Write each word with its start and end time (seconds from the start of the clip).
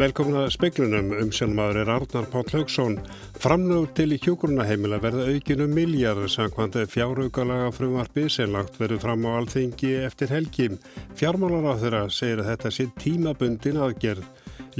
Velkomin 0.00 0.38
að 0.40 0.54
speiklunum 0.54 1.10
um 1.12 1.30
sjálfmaður 1.34 1.78
er 1.82 1.90
Arnar 1.92 2.28
Páll 2.32 2.46
Haugsson. 2.54 2.94
Framlög 3.36 3.90
til 3.98 4.14
í 4.14 4.18
hjókurunaheimila 4.22 4.96
verða 5.02 5.26
aukinu 5.28 5.66
miljard 5.68 6.24
samkvæmt 6.32 6.78
fjárhaugalaga 6.88 7.66
frumvarfi 7.76 8.24
sem 8.32 8.48
lagt 8.54 8.78
verður 8.80 9.02
fram 9.02 9.26
á 9.28 9.36
alþingi 9.42 9.90
eftir 10.06 10.32
helgi. 10.32 10.70
Fjármálar 11.20 11.68
á 11.68 11.80
þeirra 11.82 12.00
segir 12.08 12.40
að 12.40 12.48
þetta 12.54 12.72
sé 12.78 12.86
tímabundin 12.96 13.82
aðgerð. 13.84 14.24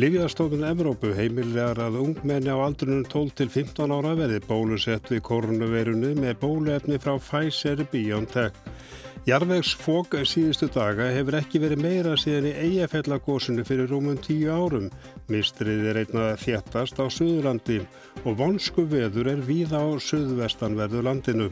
Liviðarstofnun 0.00 0.64
Evrópu 0.71 1.12
heimilegar 1.12 1.82
að 1.84 2.00
ungmenni 2.00 2.48
á 2.48 2.57
aldrunum 2.57 3.05
12 3.05 3.37
til 3.43 3.50
15 3.61 3.93
ára 3.93 4.16
verði 4.16 4.41
bólusett 4.48 5.12
við 5.12 5.21
koronaveirunu 5.29 6.14
með 6.16 6.41
bóluefni 6.46 6.96
frá 6.96 7.18
Pfizer 7.21 7.84
BioNTech. 7.93 8.57
Jarvegsfók 9.29 10.15
síðustu 10.25 10.71
daga 10.73 11.11
hefur 11.13 11.35
ekki 11.37 11.61
verið 11.61 11.83
meira 11.85 12.15
síðan 12.17 12.47
í 12.49 12.53
eigafellagósinu 12.65 13.67
fyrir 13.69 13.91
rúmum 13.93 14.17
tíu 14.25 14.49
árum. 14.49 14.87
Mistrið 15.29 15.91
er 15.91 16.01
einna 16.01 16.31
þéttast 16.41 16.96
á 16.96 17.05
Suðurlandi 17.13 17.83
og 18.25 18.39
vonsku 18.41 18.87
veður 18.89 19.29
er 19.35 19.43
víða 19.45 19.83
á 19.85 19.93
Suðvestanverðu 20.01 21.05
landinu. 21.05 21.51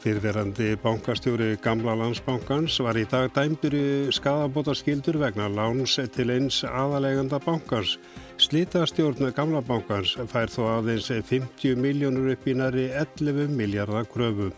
Fyrverandi 0.00 0.70
bankastjóri 0.80 1.58
Gamla 1.60 1.92
landsbankans 2.00 2.78
var 2.80 2.96
í 2.96 3.04
dag 3.04 3.28
dæmdur 3.36 3.76
í 3.76 3.84
skadabótarskildur 4.16 5.20
vegna 5.20 5.52
láns 5.52 5.98
til 6.16 6.30
eins 6.32 6.62
aðaleganda 6.64 7.36
bankans. 7.44 7.98
Slítastjórn 8.40 9.28
Gamla 9.36 9.60
bankans 9.60 10.16
fær 10.32 10.48
þó 10.48 10.62
aðeins 10.78 11.12
50 11.12 11.76
miljónur 11.84 12.32
upp 12.32 12.48
í 12.48 12.56
næri 12.56 12.88
11 12.96 13.52
miljardar 13.52 14.08
kröfu. 14.08 14.54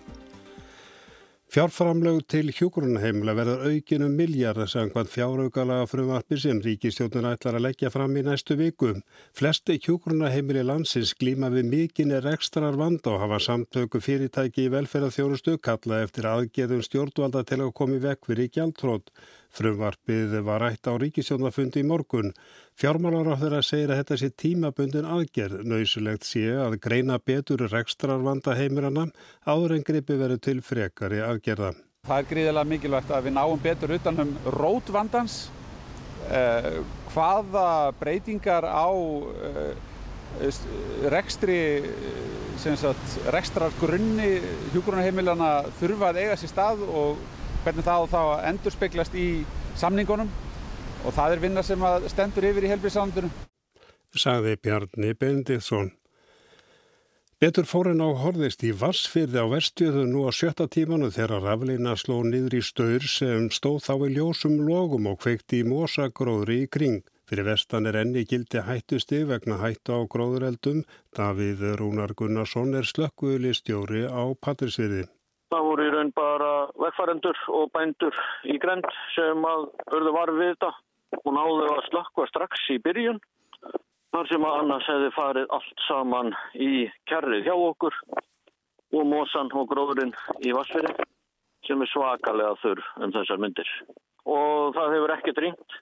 Fjárframlög 1.52 2.22
til 2.32 2.48
hjókurunaheimla 2.48 3.34
verður 3.36 3.66
aukinu 3.68 4.06
miljardar 4.08 4.70
sangvað 4.72 5.10
fjárhaugalaga 5.12 5.84
frumarpi 5.90 6.38
sem 6.40 6.62
ríkistjóðun 6.64 7.28
ætlar 7.28 7.58
að 7.58 7.66
leggja 7.66 7.90
fram 7.92 8.16
í 8.16 8.22
næstu 8.24 8.56
viku. 8.56 8.94
Flesti 9.36 9.76
hjókurunaheimili 9.84 10.62
landsins 10.64 11.12
glíma 11.20 11.50
við 11.52 11.68
mikinni 11.74 12.22
rekstrar 12.24 12.80
vand 12.80 13.04
og 13.04 13.20
hafa 13.20 13.42
samtöku 13.50 14.00
fyrirtæki 14.00 14.64
í 14.64 14.72
velferðarþjónustu 14.72 15.58
kalla 15.60 16.00
eftir 16.06 16.30
aðgerðum 16.32 16.80
stjórnvalda 16.88 17.44
til 17.44 17.60
að 17.66 17.76
komi 17.82 18.00
vekk 18.00 18.32
fyrir 18.32 18.48
gjaldtrótt. 18.56 19.12
Frumvarpið 19.52 20.38
var 20.46 20.62
rætt 20.64 20.88
á 20.88 20.96
ríkisjónafundi 20.96 21.82
í 21.82 21.84
morgun. 21.84 22.30
Fjármálar 22.80 23.34
á 23.36 23.36
þeirra 23.36 23.60
segir 23.60 23.92
að 23.92 23.98
þetta 24.00 24.16
sé 24.22 24.30
tímabundin 24.40 25.08
aðgerð. 25.08 25.60
Nauðsulegt 25.68 26.24
sé 26.24 26.46
að 26.56 26.78
greina 26.80 27.18
betur 27.20 27.66
rekstrarvanda 27.68 28.56
heimirana 28.56 29.10
áður 29.44 29.76
en 29.76 29.84
gripi 29.84 30.16
verið 30.16 30.40
til 30.48 30.58
frekari 30.64 31.20
aðgerða. 31.20 31.74
Það 32.08 32.22
er 32.22 32.30
gríðilega 32.30 32.70
mikilvægt 32.70 33.12
að 33.12 33.28
við 33.28 33.36
náum 33.36 33.60
betur 33.62 33.92
utanum 33.98 34.32
rótvandans. 34.56 35.36
Eh, 36.32 36.80
hvaða 37.12 37.68
breytingar 38.00 38.64
á 38.64 38.88
eh, 38.88 39.74
rekstri, 41.12 41.60
sagt, 42.56 43.20
rekstrargrunni 43.36 44.32
hjúgrunarheimilana 44.72 45.52
þurfa 45.80 46.08
að 46.08 46.22
eiga 46.22 46.40
sér 46.40 46.52
stað 46.54 46.84
og 46.88 47.20
hvernig 47.64 47.86
það 47.86 48.08
þá 48.12 48.22
endur 48.50 48.74
speglast 48.74 49.14
í 49.14 49.26
samningunum 49.78 50.30
og 51.02 51.16
það 51.16 51.36
er 51.36 51.42
vinna 51.46 51.64
sem 51.66 51.88
stendur 52.12 52.46
yfir 52.50 52.66
í 52.66 52.70
helbriðsandunum. 52.72 53.32
Sagði 54.12 54.56
Bjarni 54.60 55.14
Benditsson. 55.18 55.92
Betur 57.42 57.66
fórin 57.66 57.98
á 57.98 58.06
horðist 58.22 58.60
í 58.62 58.68
Vassfyrði 58.70 59.40
á 59.42 59.46
vestjöðu 59.50 60.04
nú 60.06 60.28
á 60.28 60.30
sjötta 60.30 60.68
tímanu 60.70 61.08
þegar 61.10 61.42
rafleina 61.42 61.96
sló 61.98 62.20
niður 62.22 62.54
í 62.54 62.60
staur 62.62 63.06
sem 63.10 63.48
stóð 63.50 63.80
þá 63.88 63.94
í 64.06 64.10
ljósum 64.14 64.60
logum 64.68 65.08
og 65.10 65.18
kveikti 65.24 65.64
í 65.64 65.66
mósagróðri 65.66 66.60
í 66.62 66.68
kring. 66.70 67.00
Fyrir 67.26 67.48
vestan 67.48 67.88
er 67.90 67.98
enni 67.98 68.22
gildi 68.30 68.62
hættusti 68.62 69.24
vegna 69.26 69.58
hættu 69.58 69.96
á 69.98 70.00
gróðureldum. 70.14 70.84
Davíð 71.18 71.66
Rúnar 71.80 72.14
Gunnarsson 72.14 72.76
er 72.78 72.86
slökkuðli 72.86 73.56
stjóri 73.58 74.04
á 74.06 74.22
Patrísviði. 74.38 75.08
Það 75.52 75.66
voru 75.68 75.84
í 75.84 75.90
raun 75.92 76.10
bara 76.16 76.50
vegfærendur 76.80 77.38
og 77.52 77.66
bændur 77.76 78.18
í 78.48 78.54
grend 78.60 78.86
sem 79.12 79.42
að 79.44 79.66
örðu 79.92 80.12
varfið 80.14 80.38
við 80.40 80.52
þetta 80.54 80.70
og 81.18 81.34
náðu 81.36 81.66
að 81.68 81.82
slökkva 81.90 82.24
strax 82.30 82.62
í 82.72 82.78
byrjun. 82.80 83.20
Þar 84.12 84.28
sem 84.30 84.46
að 84.48 84.58
annars 84.62 84.88
hefði 84.88 85.10
farið 85.16 85.52
allt 85.56 85.84
saman 85.86 86.32
í 86.56 86.70
kærrið 87.10 87.44
hjá 87.44 87.52
okkur 87.52 87.98
og 88.92 89.04
mósan 89.08 89.52
og 89.56 89.68
gróðurinn 89.68 90.14
í 90.40 90.54
Vassfjörði 90.56 91.06
sem 91.68 91.84
er 91.84 91.92
svakalega 91.92 92.56
þurr 92.64 92.82
um 93.04 93.12
þessar 93.12 93.44
myndir. 93.44 93.68
Og 94.24 94.72
það 94.76 94.96
hefur 94.96 95.14
ekkert 95.18 95.42
ringt. 95.44 95.80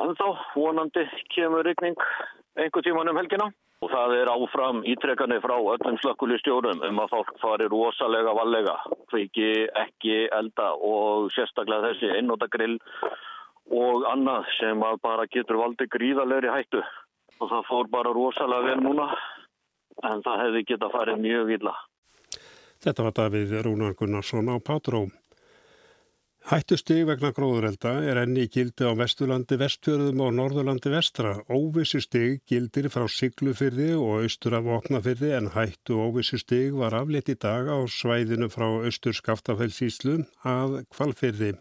Þá 0.00 0.28
vonandi 0.56 1.04
kemur 1.36 1.68
rigning 1.68 2.00
einhver 2.56 2.84
tíman 2.88 3.12
um 3.12 3.20
helgina. 3.20 3.52
Og 3.82 3.90
það 3.90 4.12
er 4.20 4.30
áfram 4.30 4.80
ítrekkanir 4.86 5.42
frá 5.42 5.56
öllum 5.58 5.96
slökkulistjórum 5.98 6.84
um 6.86 7.00
að 7.02 7.14
fólk 7.16 7.32
fari 7.42 7.66
rosalega 7.70 8.34
vallega, 8.38 8.76
kveiki 9.10 9.48
ekki 9.82 10.28
elda 10.30 10.68
og 10.78 11.32
sérstaklega 11.34 11.90
þessi 11.90 12.12
einnóttagrill 12.14 12.78
og 13.74 14.06
annað 14.06 14.46
sem 14.58 14.84
bara 15.02 15.26
getur 15.26 15.58
valdi 15.58 15.88
gríðalegri 15.90 16.52
hættu. 16.52 16.82
Og 17.40 17.50
það 17.50 17.66
fór 17.70 17.90
bara 17.90 18.14
rosalega 18.14 18.70
vel 18.70 18.84
núna 18.86 19.08
en 20.06 20.22
það 20.22 20.44
hefði 20.44 20.64
geta 20.68 20.92
farið 20.92 21.24
mjög 21.26 21.56
illa. 21.58 21.74
Þetta 22.82 23.04
var 23.06 23.18
Davíð 23.18 23.58
Rúnar 23.66 23.98
Gunnarsson 23.98 24.50
á 24.50 24.56
Pátróm. 24.62 25.10
Hættustig 26.50 27.04
vegna 27.06 27.28
gróðurelda 27.36 27.90
er 28.02 28.18
enni 28.24 28.48
gildi 28.50 28.82
á 28.82 28.90
Vesturlandi 28.98 29.54
vestfjörðum 29.60 30.24
og 30.26 30.32
Norðurlandi 30.34 30.90
vestra. 30.90 31.36
Óvissu 31.46 32.00
stig 32.02 32.40
gildir 32.50 32.88
frá 32.90 33.04
Siglufyrði 33.06 33.92
og 33.94 34.24
austur 34.24 34.56
af 34.58 34.66
Vopnafyrði 34.66 35.30
en 35.38 35.52
hættu 35.54 36.00
óvissu 36.02 36.40
stig 36.42 36.74
var 36.74 36.98
aflétt 36.98 37.30
í 37.30 37.38
dag 37.38 37.70
á 37.70 37.78
svæðinu 37.86 38.50
frá 38.50 38.66
austur 38.66 39.14
Skaftafellsíslu 39.14 40.24
að 40.42 40.80
Kvalfyrði. 40.90 41.54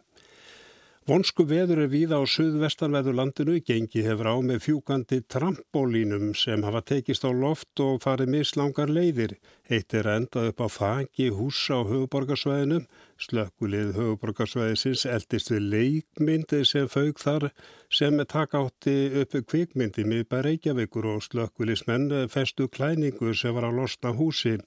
Vonsku 1.11 1.43
veður 1.43 1.81
er 1.83 1.89
víða 1.91 2.21
á 2.21 2.23
suðvestanveður 2.23 3.17
landinu, 3.17 3.57
gengi 3.67 3.99
hefur 4.05 4.29
á 4.31 4.35
með 4.47 4.61
fjúkandi 4.63 5.17
trampolínum 5.33 6.29
sem 6.39 6.63
hafa 6.63 6.79
tekist 6.87 7.25
á 7.27 7.31
loft 7.35 7.81
og 7.83 7.97
farið 8.05 8.31
mislangar 8.31 8.87
leiðir. 8.87 9.33
Eitt 9.67 9.91
er 9.91 10.07
endað 10.07 10.53
upp 10.53 10.63
á 10.63 10.67
þangi 10.77 11.27
hús 11.35 11.59
á 11.67 11.83
höfuborgarsvæðinu. 11.89 12.79
Slökkulið 13.27 13.91
höfuborgarsvæðisins 13.99 15.03
eldist 15.17 15.51
við 15.51 15.67
leikmyndi 15.73 16.63
sem 16.71 16.87
fauk 16.87 17.19
þar 17.19 17.49
sem 17.91 18.23
taka 18.23 18.63
átti 18.63 18.97
upp 19.25 19.35
kvikmyndi 19.51 20.07
miðbæð 20.07 20.47
Reykjavíkur 20.47 21.11
og 21.17 21.27
slökkulismenn 21.27 22.07
festu 22.31 22.71
klæningu 22.71 23.35
sem 23.35 23.59
var 23.59 23.67
að 23.67 23.81
losna 23.83 24.15
húsið. 24.15 24.63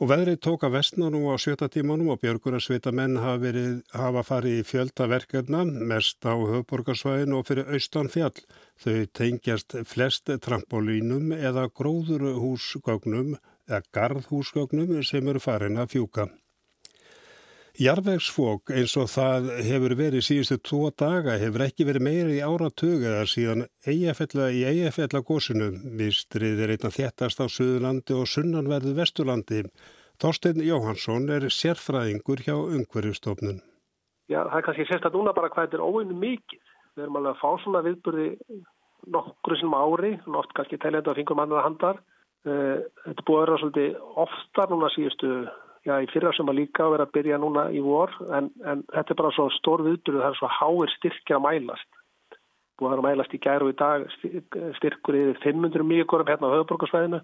Og 0.00 0.08
veðrið 0.08 0.38
tók 0.40 0.62
að 0.64 0.78
vestna 0.78 1.10
nú 1.12 1.26
á 1.28 1.36
sjötta 1.36 1.66
tímanum 1.68 2.14
og 2.14 2.22
björgurarsvita 2.22 2.88
menn 2.96 3.18
hafa, 3.20 3.36
verið, 3.42 3.74
hafa 3.92 4.22
farið 4.24 4.62
í 4.62 4.64
fjöldaverkefna, 4.64 5.60
mest 5.92 6.24
á 6.24 6.32
höfborgarsvæðin 6.32 7.36
og 7.36 7.44
fyrir 7.50 7.68
austan 7.68 8.08
fjall. 8.08 8.32
Þau 8.80 9.04
tengjast 9.12 9.76
flest 9.84 10.32
trampolínum 10.40 11.34
eða 11.36 11.68
gróðurhúsgögnum 11.76 13.34
eða 13.68 13.84
garðhúsgögnum 13.92 15.02
sem 15.04 15.28
eru 15.28 15.44
farin 15.44 15.76
að 15.76 15.98
fjúka. 15.98 16.30
Jarvegsfók 17.80 18.68
eins 18.76 18.92
og 19.00 19.06
það 19.08 19.46
hefur 19.64 19.94
verið 19.96 20.24
síðustu 20.26 20.58
tvo 20.68 20.90
daga 20.92 21.38
hefur 21.40 21.62
ekki 21.64 21.86
verið 21.88 22.02
meira 22.04 22.32
í 22.34 22.42
áratöguðar 22.44 23.30
síðan 23.32 23.62
eigafella 23.88 24.50
í 24.52 24.66
eigafella 24.68 25.22
gósinu. 25.24 25.70
Mistrið 25.96 26.60
er 26.60 26.74
einna 26.74 26.90
þéttast 26.92 27.40
á 27.40 27.48
Suðurlandi 27.48 28.18
og 28.18 28.28
sunnanverðu 28.28 28.92
Vesturlandi. 28.98 29.62
Þorstein 30.20 30.60
Jóhansson 30.66 31.32
er 31.32 31.46
sérfræðingur 31.48 32.42
hjá 32.44 32.52
Ungverjustofnun. 32.58 33.62
Já, 34.28 34.42
það 34.44 34.58
er 34.58 34.68
kannski 34.68 34.88
sérstaklega 34.90 35.16
núna 35.16 35.36
bara 35.40 35.48
hvað 35.48 35.70
þetta 35.70 35.80
er 35.80 35.86
óinu 35.88 36.20
mikið. 36.20 36.62
Við 36.98 37.06
erum 37.06 37.18
alveg 37.22 37.32
að 37.32 37.40
fá 37.40 37.64
svona 37.64 37.84
viðburði 37.88 38.28
nokkru 39.16 39.56
sem 39.56 39.80
ári, 39.80 40.12
oft 40.42 40.52
kannski 40.52 40.82
tælenda 40.84 41.16
á 41.16 41.18
fingum 41.18 41.40
annað 41.40 41.64
handar. 41.64 42.04
Eh, 42.44 42.84
þetta 43.08 43.24
búið 43.24 43.40
að 43.40 43.44
vera 43.46 43.58
svolítið 43.64 43.98
oftar 44.28 44.68
núna 44.68 44.92
síðustu 44.92 45.34
já, 45.86 45.94
í 46.02 46.08
fyrra 46.12 46.32
sem 46.36 46.48
að 46.50 46.60
líka 46.60 46.88
vera 46.92 47.06
að 47.08 47.14
byrja 47.16 47.38
núna 47.40 47.68
í 47.72 47.80
vor 47.84 48.12
en, 48.36 48.50
en 48.64 48.84
þetta 48.92 49.14
er 49.14 49.20
bara 49.22 49.32
svo 49.36 49.48
stór 49.56 49.84
viðbyrðu 49.86 50.22
það 50.22 50.30
er 50.32 50.38
svo 50.40 50.52
háir 50.58 50.94
styrkja 50.96 51.38
að 51.38 51.44
mælast. 51.46 51.90
Búið 52.80 52.96
að 52.96 53.06
mælast 53.08 53.36
í 53.36 53.42
gæru 53.44 53.72
í 53.72 53.76
dag 53.76 54.06
styrkur 54.78 55.18
yfir 55.18 55.42
500 55.44 55.86
mjögurum 55.86 56.30
hérna 56.30 56.48
á 56.48 56.54
höfuborgarsvæðinu 56.56 57.20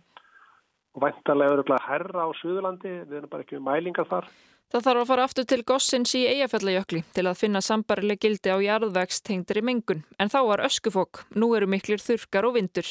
og 0.96 1.04
væntarlega 1.04 1.56
eru 1.56 1.64
að 1.76 1.88
herra 1.90 2.28
á 2.28 2.30
Suðurlandi 2.40 2.92
við 3.04 3.18
erum 3.20 3.32
bara 3.32 3.44
ekki 3.44 3.58
með 3.58 3.66
mælingar 3.68 4.08
þar 4.08 4.28
Það 4.66 4.82
þarf 4.82 4.98
að 4.98 5.06
fara 5.08 5.24
aftur 5.28 5.44
til 5.46 5.60
Gossins 5.62 6.12
í 6.18 6.20
Eyjafjallajökli 6.26 7.04
til 7.14 7.22
að 7.30 7.36
finna 7.38 7.60
sambarileg 7.62 8.18
gildi 8.18 8.50
á 8.50 8.58
jarðvegstengdri 8.58 9.60
mengun, 9.62 10.00
en 10.18 10.30
þá 10.32 10.40
var 10.48 10.62
öskufók. 10.66 11.20
Nú 11.38 11.52
eru 11.54 11.68
miklir 11.70 12.02
þurkar 12.02 12.48
og 12.48 12.56
vindur. 12.56 12.88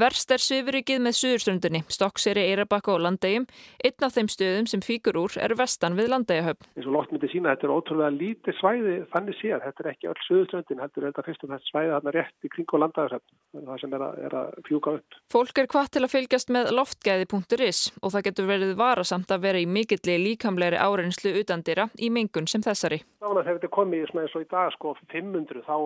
Verst 0.00 0.32
er 0.32 0.40
svifrikið 0.40 1.02
með 1.04 1.18
suðurströndunni, 1.18 1.82
Stokkseri, 1.92 2.46
Eirabakka 2.48 2.94
og 2.94 3.04
Landegjum. 3.04 3.44
Einn 3.84 4.06
af 4.08 4.16
þeim 4.16 4.30
stöðum 4.32 4.70
sem 4.72 4.80
fíkur 4.80 5.18
úr 5.20 5.36
er 5.36 5.52
vestan 5.60 5.98
við 5.98 6.08
Landegjahöfn. 6.14 6.70
Eins 6.72 6.88
og 6.88 6.96
lótt 6.96 7.12
myndi 7.12 7.28
sína, 7.34 7.52
þetta 7.52 7.68
er 7.68 7.74
ótrúlega 7.76 8.16
lítið 8.16 8.56
svæði 8.62 8.96
þannig 9.12 9.38
séð. 9.42 9.60
Þetta 9.66 9.84
er 9.84 9.92
ekki 9.92 10.10
öll 10.14 10.24
suðurströndin, 10.24 10.80
er 10.80 11.06
þetta 11.10 11.26
fyrst 11.28 11.44
og 11.44 11.52
þetta 11.52 11.68
svæði 11.68 11.94
þarna 11.98 12.16
rétt 12.16 12.48
í 12.48 12.52
kring 12.56 12.72
og 12.72 12.84
Landegjahöfn. 12.86 13.36
Það 13.60 13.80
sem 13.84 13.94
er 13.98 14.06
að, 14.08 14.18
er 14.24 14.38
að 14.40 14.58
fjúka 14.70 14.96
upp. 14.96 15.20
Fólk 15.36 15.60
er 15.60 15.70
hvað 15.70 15.92
til 15.92 16.04
að 16.06 16.12
fylgjast 16.14 16.52
með 16.54 16.72
loftgæði.is 16.80 17.80
og 18.00 18.12
það 18.14 18.26
getur 18.30 18.50
verið 18.50 18.76
varasamt 18.78 19.32
að 19.34 19.44
vera 19.44 19.60
í 19.60 19.66
mikilli 19.68 20.16
líkamleiri 20.22 20.78
árenslu 21.10 21.32
utandira 21.40 21.88
í 21.98 22.10
mengun 22.10 22.46
sem 22.46 22.62
þessari. 22.62 23.00
Að 23.22 23.42
þegar 23.42 23.58
þetta 23.58 23.74
komið 23.74 24.06
eins 24.14 24.34
og 24.36 24.44
í 24.44 24.48
dag 24.50 24.70
sko 24.74 24.94
500 25.10 25.64
þá 25.66 25.76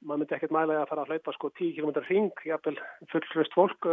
maður 0.00 0.20
myndi 0.20 0.36
ekkert 0.36 0.52
mælega 0.52 0.82
að 0.82 0.90
fara 0.90 1.04
að 1.04 1.12
hlaupa 1.12 1.32
sko 1.36 1.50
10 1.58 1.74
km 1.76 1.90
ring, 2.08 2.44
jafnvel 2.44 2.76
fullflust 3.12 3.56
fólk 3.56 3.88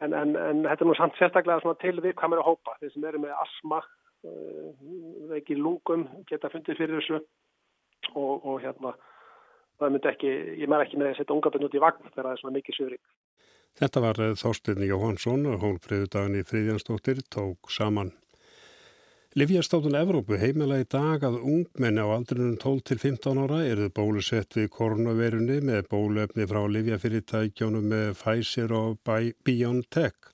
en, 0.00 0.12
en, 0.14 0.36
en 0.36 0.64
þetta 0.66 0.84
er 0.84 0.88
nú 0.88 0.96
samt 0.98 1.18
sérstaklega 1.18 1.74
til 1.82 1.96
við 2.00 2.14
hvað 2.14 2.30
maður 2.30 2.42
er 2.42 2.44
að 2.44 2.50
hópa. 2.50 2.76
Þeir 2.80 2.92
sem 2.94 3.06
eru 3.10 3.22
með 3.22 3.36
asma, 3.44 3.80
veiki 5.30 5.58
lungum 5.58 6.06
geta 6.28 6.50
fundið 6.52 6.78
fyrir 6.78 7.00
þessu 7.00 7.20
og, 8.14 8.44
og 8.44 8.60
hérna 8.62 8.94
það 9.80 9.94
myndi 9.94 10.10
ekki, 10.10 10.30
ég 10.60 10.70
mær 10.70 10.84
ekki 10.84 10.98
með 11.00 11.14
að 11.14 11.20
setja 11.20 11.34
unga 11.34 11.52
bönn 11.54 11.66
út 11.66 11.76
í 11.76 11.82
vagn 11.82 12.08
þegar 12.10 12.26
það 12.26 12.32
er 12.32 12.42
svona 12.42 12.56
mikið 12.58 12.78
sögurík. 12.78 13.04
Þetta 13.80 14.00
var 14.02 14.18
Þorstin 14.36 14.82
Jóhansson 14.82 15.46
og 15.48 15.62
hólfriðudagin 15.62 16.40
í 16.40 16.42
Fríðjansdóttir 16.44 17.22
tók 17.32 17.70
saman. 17.72 18.10
Livjastáttun 19.38 19.94
Evrópu 19.94 20.34
heimila 20.42 20.80
í 20.82 20.84
dag 20.90 21.22
að 21.22 21.36
ungmenni 21.38 22.02
á 22.02 22.10
aldrinum 22.10 22.56
12 22.58 22.80
til 22.88 22.96
15 22.98 23.38
ára 23.38 23.60
eruð 23.62 23.92
bólusett 23.94 24.56
við 24.58 24.66
koronavirunni 24.74 25.60
með 25.68 25.86
bólefni 25.92 26.48
frá 26.50 26.64
Livjafyrirtækjónum 26.66 27.86
með 27.92 28.08
Pfizer 28.18 28.74
og 28.74 28.98
BioNTech. 29.46 30.32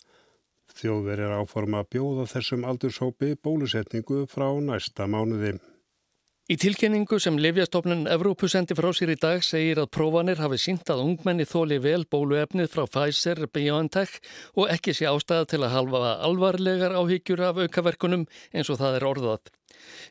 Þjóðverið 0.81 1.27
er 1.27 1.37
áforma 1.43 1.85
að 1.85 1.91
bjóða 1.93 2.25
þessum 2.33 2.65
aldurshópi 2.73 3.35
bólusetningu 3.37 4.23
frá 4.33 4.49
næsta 4.65 5.05
mánuði. 5.05 5.59
Í 6.47 6.55
tilkynningu 6.63 7.17
sem 7.19 7.41
Livjastofnun 7.43 8.05
Evrópu 8.07 8.47
sendi 8.47 8.77
frá 8.79 8.87
sér 8.95 9.11
í 9.11 9.17
dag 9.19 9.41
segir 9.43 9.81
að 9.83 9.89
prófanir 9.97 10.39
hafi 10.39 10.61
sínt 10.63 10.87
að 10.95 11.01
ungmenni 11.03 11.43
þóli 11.43 11.81
vel 11.83 12.05
bóluefnið 12.07 12.69
frá 12.71 12.85
Pfizer, 12.87 13.41
BioNTech 13.51 14.13
og 14.55 14.71
ekki 14.71 14.95
sé 14.95 15.09
ástæða 15.11 15.49
til 15.51 15.61
að 15.65 15.75
halfa 15.75 16.13
alvarlegar 16.29 16.95
áhyggjur 17.01 17.43
af 17.49 17.59
aukaverkunum 17.65 18.29
eins 18.55 18.71
og 18.71 18.79
það 18.79 19.01
er 19.01 19.09
orðað. 19.11 19.51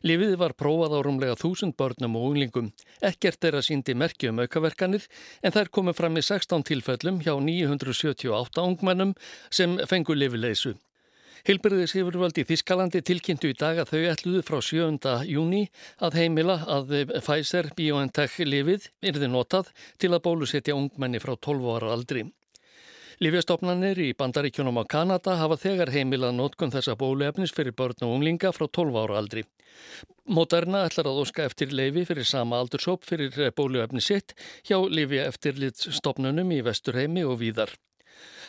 Livið 0.04 0.36
var 0.42 0.52
prófað 0.60 0.98
á 1.00 1.04
rúmlega 1.08 1.40
þúsund 1.40 1.72
börnum 1.80 2.20
og 2.20 2.28
unglingum. 2.28 2.68
Ekkert 3.00 3.48
er 3.48 3.56
að 3.56 3.70
síndi 3.70 3.96
merki 3.96 4.28
um 4.28 4.44
aukaverkanir 4.44 5.08
en 5.40 5.56
þær 5.56 5.72
komið 5.72 6.02
fram 6.02 6.20
í 6.20 6.26
16 6.28 6.68
tilfellum 6.68 7.24
hjá 7.24 7.32
978 7.40 8.60
ungmennum 8.60 9.16
sem 9.48 9.80
fengu 9.88 10.12
livileysu. 10.12 10.76
Hilbyrðis 11.46 11.92
yfirvaldi 11.94 12.42
í 12.42 12.46
Þískalandi 12.48 13.04
tilkynntu 13.06 13.52
í 13.52 13.54
dag 13.54 13.78
að 13.78 13.92
þau 13.92 14.00
ætluðu 14.10 14.40
frá 14.42 14.56
7. 14.66 15.12
júni 15.30 15.60
að 16.02 16.16
heimila 16.18 16.56
að 16.74 16.88
Pfizer 17.20 17.68
BioNTech 17.78 18.40
lifið 18.42 18.88
yrði 19.06 19.28
notað 19.30 19.70
til 20.02 20.10
að 20.10 20.24
bólusetja 20.24 20.74
ungmenni 20.74 21.20
frá 21.22 21.36
12 21.36 21.70
ára 21.76 21.92
aldri. 21.94 22.24
Lífjastofnanir 23.22 24.02
í 24.02 24.10
bandaríkjunum 24.18 24.82
á 24.82 24.90
Kanada 24.90 25.38
hafa 25.38 25.60
þegar 25.62 25.94
heimilað 25.94 26.34
notkun 26.34 26.74
þessa 26.74 26.98
bóluefnis 26.98 27.54
fyrir 27.54 27.78
börn 27.78 28.02
og 28.02 28.18
unglinga 28.18 28.50
frá 28.50 28.66
12 28.66 29.02
ára 29.06 29.22
aldri. 29.22 29.46
Moderna 30.26 30.82
ætlar 30.90 31.12
að 31.12 31.22
óska 31.22 31.46
eftir 31.46 31.70
leifi 31.70 32.08
fyrir 32.10 32.26
sama 32.26 32.58
aldursóp 32.58 33.06
fyrir 33.06 33.54
bóluefni 33.54 34.02
sitt 34.02 34.34
hjá 34.66 34.80
Lífja 34.82 35.30
eftirlitstofnunum 35.30 36.56
í 36.58 36.64
Vesturheimi 36.66 37.22
og 37.22 37.38
víðar. 37.46 37.78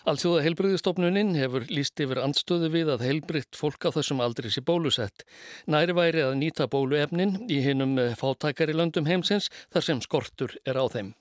Allsjóða 0.08 0.46
heilbriðistofnunin 0.46 1.36
hefur 1.36 1.66
líst 1.68 2.00
yfir 2.00 2.22
andstöðu 2.24 2.72
við 2.72 2.92
að 2.94 3.06
heilbriðt 3.10 3.60
fólk 3.60 3.88
á 3.88 3.96
þessum 3.98 4.24
aldri 4.24 4.52
sé 4.54 4.64
bólusett. 4.64 5.26
Næri 5.68 5.96
væri 5.98 6.24
að 6.24 6.38
nýta 6.40 6.70
bóluefnin 6.72 7.42
í 7.52 7.60
hinnum 7.66 7.98
fátækari 8.16 8.78
löndum 8.78 9.10
heimsins 9.10 9.52
þar 9.74 9.88
sem 9.90 10.04
skortur 10.06 10.56
er 10.64 10.80
á 10.80 10.86
þeim. 10.88 11.14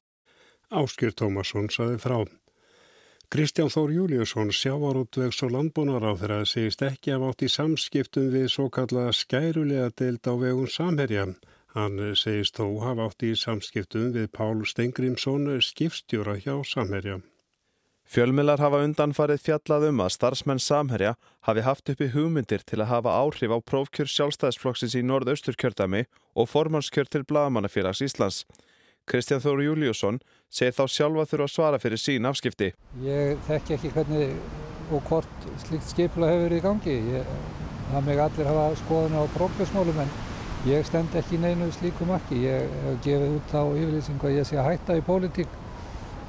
Áskjör 0.70 1.14
Tómasson 1.18 1.70
saði 1.70 1.98
frá. 2.02 2.18
Kristján 3.26 3.72
Þór 3.74 3.90
Júliusson, 3.90 4.52
sjávarútvegs 4.54 5.40
og 5.42 5.50
landbúnaráð 5.50 6.20
þeirra 6.20 6.38
segist 6.46 6.82
ekki 6.86 7.10
af 7.16 7.24
átt 7.26 7.42
í 7.42 7.48
samskiptum 7.50 8.28
við 8.30 8.46
svo 8.54 8.68
kallaða 8.70 9.16
skærulega 9.18 9.88
deild 9.98 10.30
á 10.30 10.34
vegum 10.38 10.70
samherja. 10.70 11.26
Hann 11.74 11.98
segist 12.14 12.60
þó 12.60 12.78
hafa 12.84 13.08
átt 13.10 13.26
í 13.26 13.34
samskiptum 13.34 14.12
við 14.14 14.30
Pál 14.30 14.62
Stengrimsson, 14.62 15.50
skipstjóra 15.58 16.38
hjá 16.38 16.54
samherja. 16.62 17.18
Fjölmilar 18.06 18.60
hafa 18.62 18.84
undanfarið 18.86 19.40
fjallað 19.42 19.88
um 19.88 20.00
að 20.04 20.12
starfsmenn 20.14 20.60
Samherja 20.62 21.16
hafi 21.48 21.64
haft 21.66 21.90
uppi 21.90 22.06
hugmyndir 22.12 22.62
til 22.62 22.78
að 22.78 22.92
hafa 22.92 23.16
áhrif 23.18 23.50
á 23.50 23.58
prófkjör 23.66 24.10
sjálfstæðisflokksins 24.12 24.94
í 24.94 25.02
norðausturkjördami 25.02 26.04
og 26.38 26.46
formannskjör 26.52 27.10
til 27.10 27.24
Blagamannafélags 27.26 28.04
Íslands. 28.06 28.44
Kristján 29.10 29.42
Þóru 29.42 29.66
Júliusson 29.66 30.22
segir 30.46 30.78
þá 30.78 30.86
sjálfa 30.86 31.26
þurfa 31.32 31.50
að 31.50 31.52
svara 31.56 31.82
fyrir 31.82 32.02
sín 32.04 32.30
afskipti. 32.30 32.72
Ég 33.02 33.42
þekki 33.50 33.74
ekki 33.74 33.94
hvernig 33.98 34.34
og 34.94 35.06
hvort 35.10 35.50
slikt 35.66 35.90
skipla 35.90 36.30
hefur 36.30 36.46
verið 36.46 36.62
í 36.62 36.66
gangi. 36.70 36.98
Ég, 37.18 37.36
það 37.90 38.06
meg 38.06 38.26
allir 38.30 38.54
hafa 38.54 38.72
skoðun 38.86 39.18
á 39.18 39.22
prófkjörsmálum 39.34 40.02
en 40.06 40.18
ég 40.70 40.86
stend 40.86 41.18
ekki 41.18 41.42
neinu 41.42 41.74
slíku 41.74 42.06
marki. 42.06 42.44
Ég 42.46 42.70
hef 42.86 43.00
gefið 43.02 43.40
út 43.40 43.56
á 43.58 43.62
yfirlýsingu 43.66 44.30
að 44.30 44.38
ég 44.38 44.46
sé 44.46 44.62
að 44.62 44.70
hætta 44.70 44.98
í 44.98 45.08
pólitík 45.10 45.64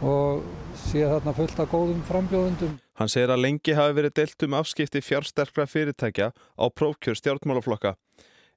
og 0.01 0.41
sé 0.79 1.03
þarna 1.07 1.33
fullt 1.37 1.59
af 1.61 1.71
góðum 1.71 2.01
frambjóðundum. 2.07 2.75
Hann 2.97 3.11
segir 3.11 3.33
að 3.33 3.43
lengi 3.43 3.75
hafi 3.77 3.95
verið 3.97 4.15
deilt 4.19 4.45
um 4.47 4.55
afskipti 4.57 5.01
fjársterkra 5.05 5.65
fyrirtækja 5.69 6.31
á 6.33 6.65
prófkjör 6.73 7.17
stjórnmálaflokka. 7.19 7.95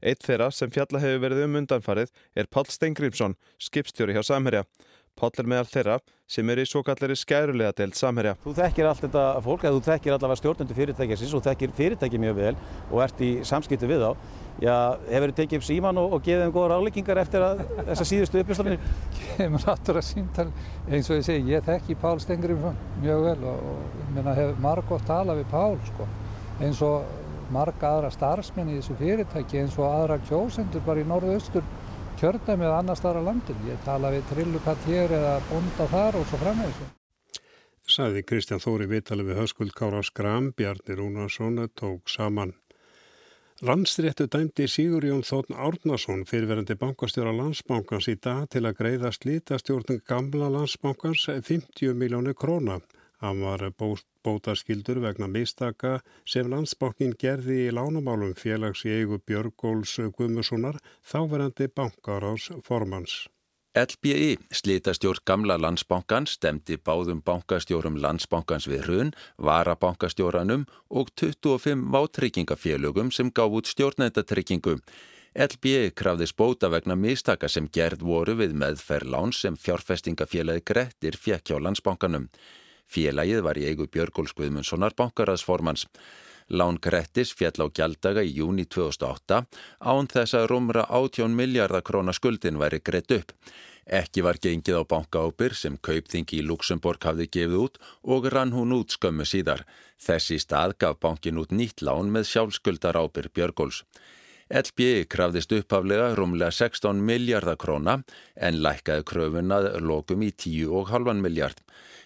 Eitt 0.00 0.24
þeirra 0.24 0.48
sem 0.54 0.70
fjalla 0.72 1.00
hefur 1.02 1.24
verið 1.26 1.44
um 1.44 1.58
undanfarið 1.60 2.12
er 2.36 2.48
Pál 2.48 2.64
Stengrimsson, 2.72 3.36
skipstjóri 3.60 4.16
hjá 4.16 4.22
Samherja. 4.24 4.64
Pál 5.18 5.30
er 5.36 5.48
meðal 5.48 5.68
þeirra 5.68 5.96
sem 6.30 6.50
er 6.52 6.60
í 6.62 6.64
svo 6.68 6.80
kallari 6.86 7.16
skærulega 7.18 7.74
deilt 7.76 7.98
Samherja. 7.98 8.36
Þú 8.44 8.52
þekkir 8.56 8.86
allt 8.88 9.02
þetta 9.04 9.24
fólk, 9.44 9.64
þú 9.66 9.80
þekkir 9.88 10.14
allavega 10.14 10.38
stjórnundu 10.38 10.76
fyrirtækjasins 10.76 11.34
og 11.36 11.42
þekkir 11.44 11.74
fyrirtæki 11.76 12.20
mjög 12.22 12.36
vel 12.38 12.52
og 12.86 13.02
ert 13.04 13.20
í 13.26 13.30
samskiptu 13.44 13.90
við 13.90 14.04
þá. 14.04 14.28
Já, 14.60 14.74
hefur 15.08 15.32
þið 15.32 15.38
tekið 15.40 15.58
upp 15.58 15.66
síman 15.66 16.00
og, 16.00 16.14
og 16.14 16.24
gefið 16.24 16.44
þeim 16.44 16.54
góða 16.54 16.70
ráleikingar 16.74 17.20
eftir 17.22 17.44
að 17.44 17.62
þessa 17.90 18.06
síðustu 18.10 18.42
upplýslanir? 18.42 18.88
Kemur 19.36 19.64
náttúrulega 19.68 20.06
síntal, 20.06 20.48
eins 20.88 21.10
og 21.10 21.20
ég 21.20 21.26
segi, 21.26 21.54
ég 21.54 21.64
þekki 21.66 21.96
Pál 22.00 22.20
Stengrimsson 22.22 22.76
mjög 23.00 23.24
vel 23.26 23.48
og, 23.50 23.64
og 23.72 24.12
minna, 24.14 24.36
hef 24.36 24.60
margótt 24.62 25.08
talað 25.08 25.40
við 25.42 25.50
Pál 25.54 25.78
sko. 25.88 26.08
eins 26.60 26.84
og 26.84 27.08
marga 27.50 27.96
aðra 27.96 28.10
starfsmenn 28.14 28.70
í 28.70 28.78
þessu 28.78 28.96
fyrirtæki 29.00 29.62
eins 29.62 29.78
og 29.80 29.88
aðra 29.88 30.20
kjósendur 30.28 30.84
bara 30.86 31.02
í 31.02 31.08
norðaustur 31.08 31.64
kjördæmi 32.20 32.66
eða 32.68 32.78
annar 32.82 32.98
staðar 32.98 33.24
á 33.24 33.28
landin. 33.30 33.60
Ég 33.68 33.82
tala 33.84 34.12
við 34.12 34.26
trillukatt 34.30 34.88
hér 34.88 35.14
eða 35.16 35.36
bonda 35.48 35.86
þar 35.90 36.18
og 36.20 36.26
svo 36.28 36.40
framvegis. 36.44 36.88
Saði 37.90 38.22
Kristján 38.22 38.62
Þóri 38.62 38.86
vitali 38.90 39.24
við 39.26 39.40
höskuld 39.40 39.72
Kára 39.74 40.02
Skram, 40.06 40.52
Bjarni 40.54 40.94
Rúnarsson 40.98 41.58
tók 41.74 42.12
saman. 42.12 42.52
Landsréttu 43.60 44.24
dæmdi 44.30 44.64
Sigurjón 44.70 45.24
Þóttn 45.26 45.56
Árnason 45.58 46.22
fyrirverandi 46.28 46.78
bankastjóra 46.80 47.32
landsbankans 47.36 48.06
í 48.08 48.14
dag 48.16 48.46
til 48.52 48.62
að 48.64 48.78
greiða 48.78 49.10
slítastjórnum 49.12 50.00
gamla 50.08 50.48
landsbankans 50.54 51.26
50 51.28 51.92
miljónu 51.92 52.32
króna. 52.32 52.78
Hann 53.20 53.42
var 53.44 53.66
bótaskildur 54.24 55.02
vegna 55.04 55.26
mistaka 55.28 55.98
sem 56.24 56.48
landsbankin 56.48 57.12
gerði 57.20 57.66
í 57.66 57.74
lánumálum 57.76 58.32
félags 58.32 58.86
í 58.88 58.94
eigu 59.00 59.18
Björgóls 59.20 59.98
Guðmussonar 60.16 60.80
þáverandi 61.04 61.68
bankaráðs 61.68 62.48
formans. 62.64 63.26
LBI, 63.76 64.38
slítastjórn 64.50 65.22
gamla 65.28 65.54
landsbankans, 65.60 66.32
stemdi 66.40 66.74
báðum 66.74 67.20
bankastjórum 67.22 68.00
landsbankans 68.02 68.66
við 68.66 68.88
hrun, 68.88 69.12
varabankastjóranum 69.38 70.64
og 70.90 71.12
25 71.14 71.84
váttryggingafélögum 71.92 73.12
sem 73.14 73.30
gáð 73.30 73.60
út 73.60 73.70
stjórnendatryggingu. 73.70 74.80
LBI 75.38 75.92
krafði 75.94 76.26
spóta 76.26 76.72
vegna 76.72 76.96
mistaka 76.98 77.46
sem 77.46 77.68
gerð 77.70 78.02
voru 78.02 78.34
við 78.40 78.56
meðferðlán 78.58 79.30
sem 79.30 79.54
fjárfestingafélagi 79.54 80.64
Grettir 80.66 81.14
fjekk 81.14 81.52
hjá 81.52 81.60
landsbankanum. 81.62 82.26
Félagið 82.90 83.44
var 83.46 83.58
í 83.60 83.68
eigu 83.70 83.86
Björgóls 83.86 84.34
Guðmundssonar 84.34 84.96
bankaraðsformans. 84.98 85.86
Lán 86.50 86.80
Grettis 86.82 87.30
fjall 87.38 87.62
á 87.62 87.66
gjaldaga 87.70 88.24
í 88.26 88.32
júni 88.34 88.64
2008 88.66 89.44
án 89.86 90.08
þess 90.10 90.34
að 90.34 90.48
rúmra 90.50 90.82
18 90.90 91.36
miljardar 91.38 91.84
krónar 91.86 92.18
skuldin 92.18 92.58
væri 92.58 92.80
greitt 92.82 93.14
upp. 93.14 93.30
Ekki 93.86 94.22
var 94.26 94.38
gengið 94.42 94.82
á 94.82 94.84
bankaábyr 94.90 95.54
sem 95.54 95.78
kaupþingi 95.78 96.40
í 96.40 96.46
Luxemburg 96.46 97.06
hafði 97.06 97.28
gefið 97.36 97.56
út 97.62 97.78
og 98.02 98.26
rann 98.34 98.54
hún 98.54 98.74
út 98.74 98.90
skömmu 98.94 99.26
síðar. 99.26 99.62
Þessi 99.98 100.40
stað 100.42 100.76
gaf 100.82 100.98
bankin 100.98 101.38
út 101.38 101.54
nýtt 101.54 101.86
lán 101.86 102.10
með 102.10 102.26
sjálfskuldar 102.32 102.98
ábyr 102.98 103.30
Björgóls. 103.30 103.84
LBI 104.50 105.04
krafðist 105.06 105.52
upphaflega 105.54 106.08
rúmlega 106.18 106.50
16 106.50 106.98
miljardar 107.06 107.54
króna 107.60 108.00
en 108.34 108.56
lækkaði 108.64 109.04
kröfunað 109.06 109.68
lokum 109.86 110.24
í 110.26 110.32
10,5 110.34 111.20
miljard. 111.22 111.60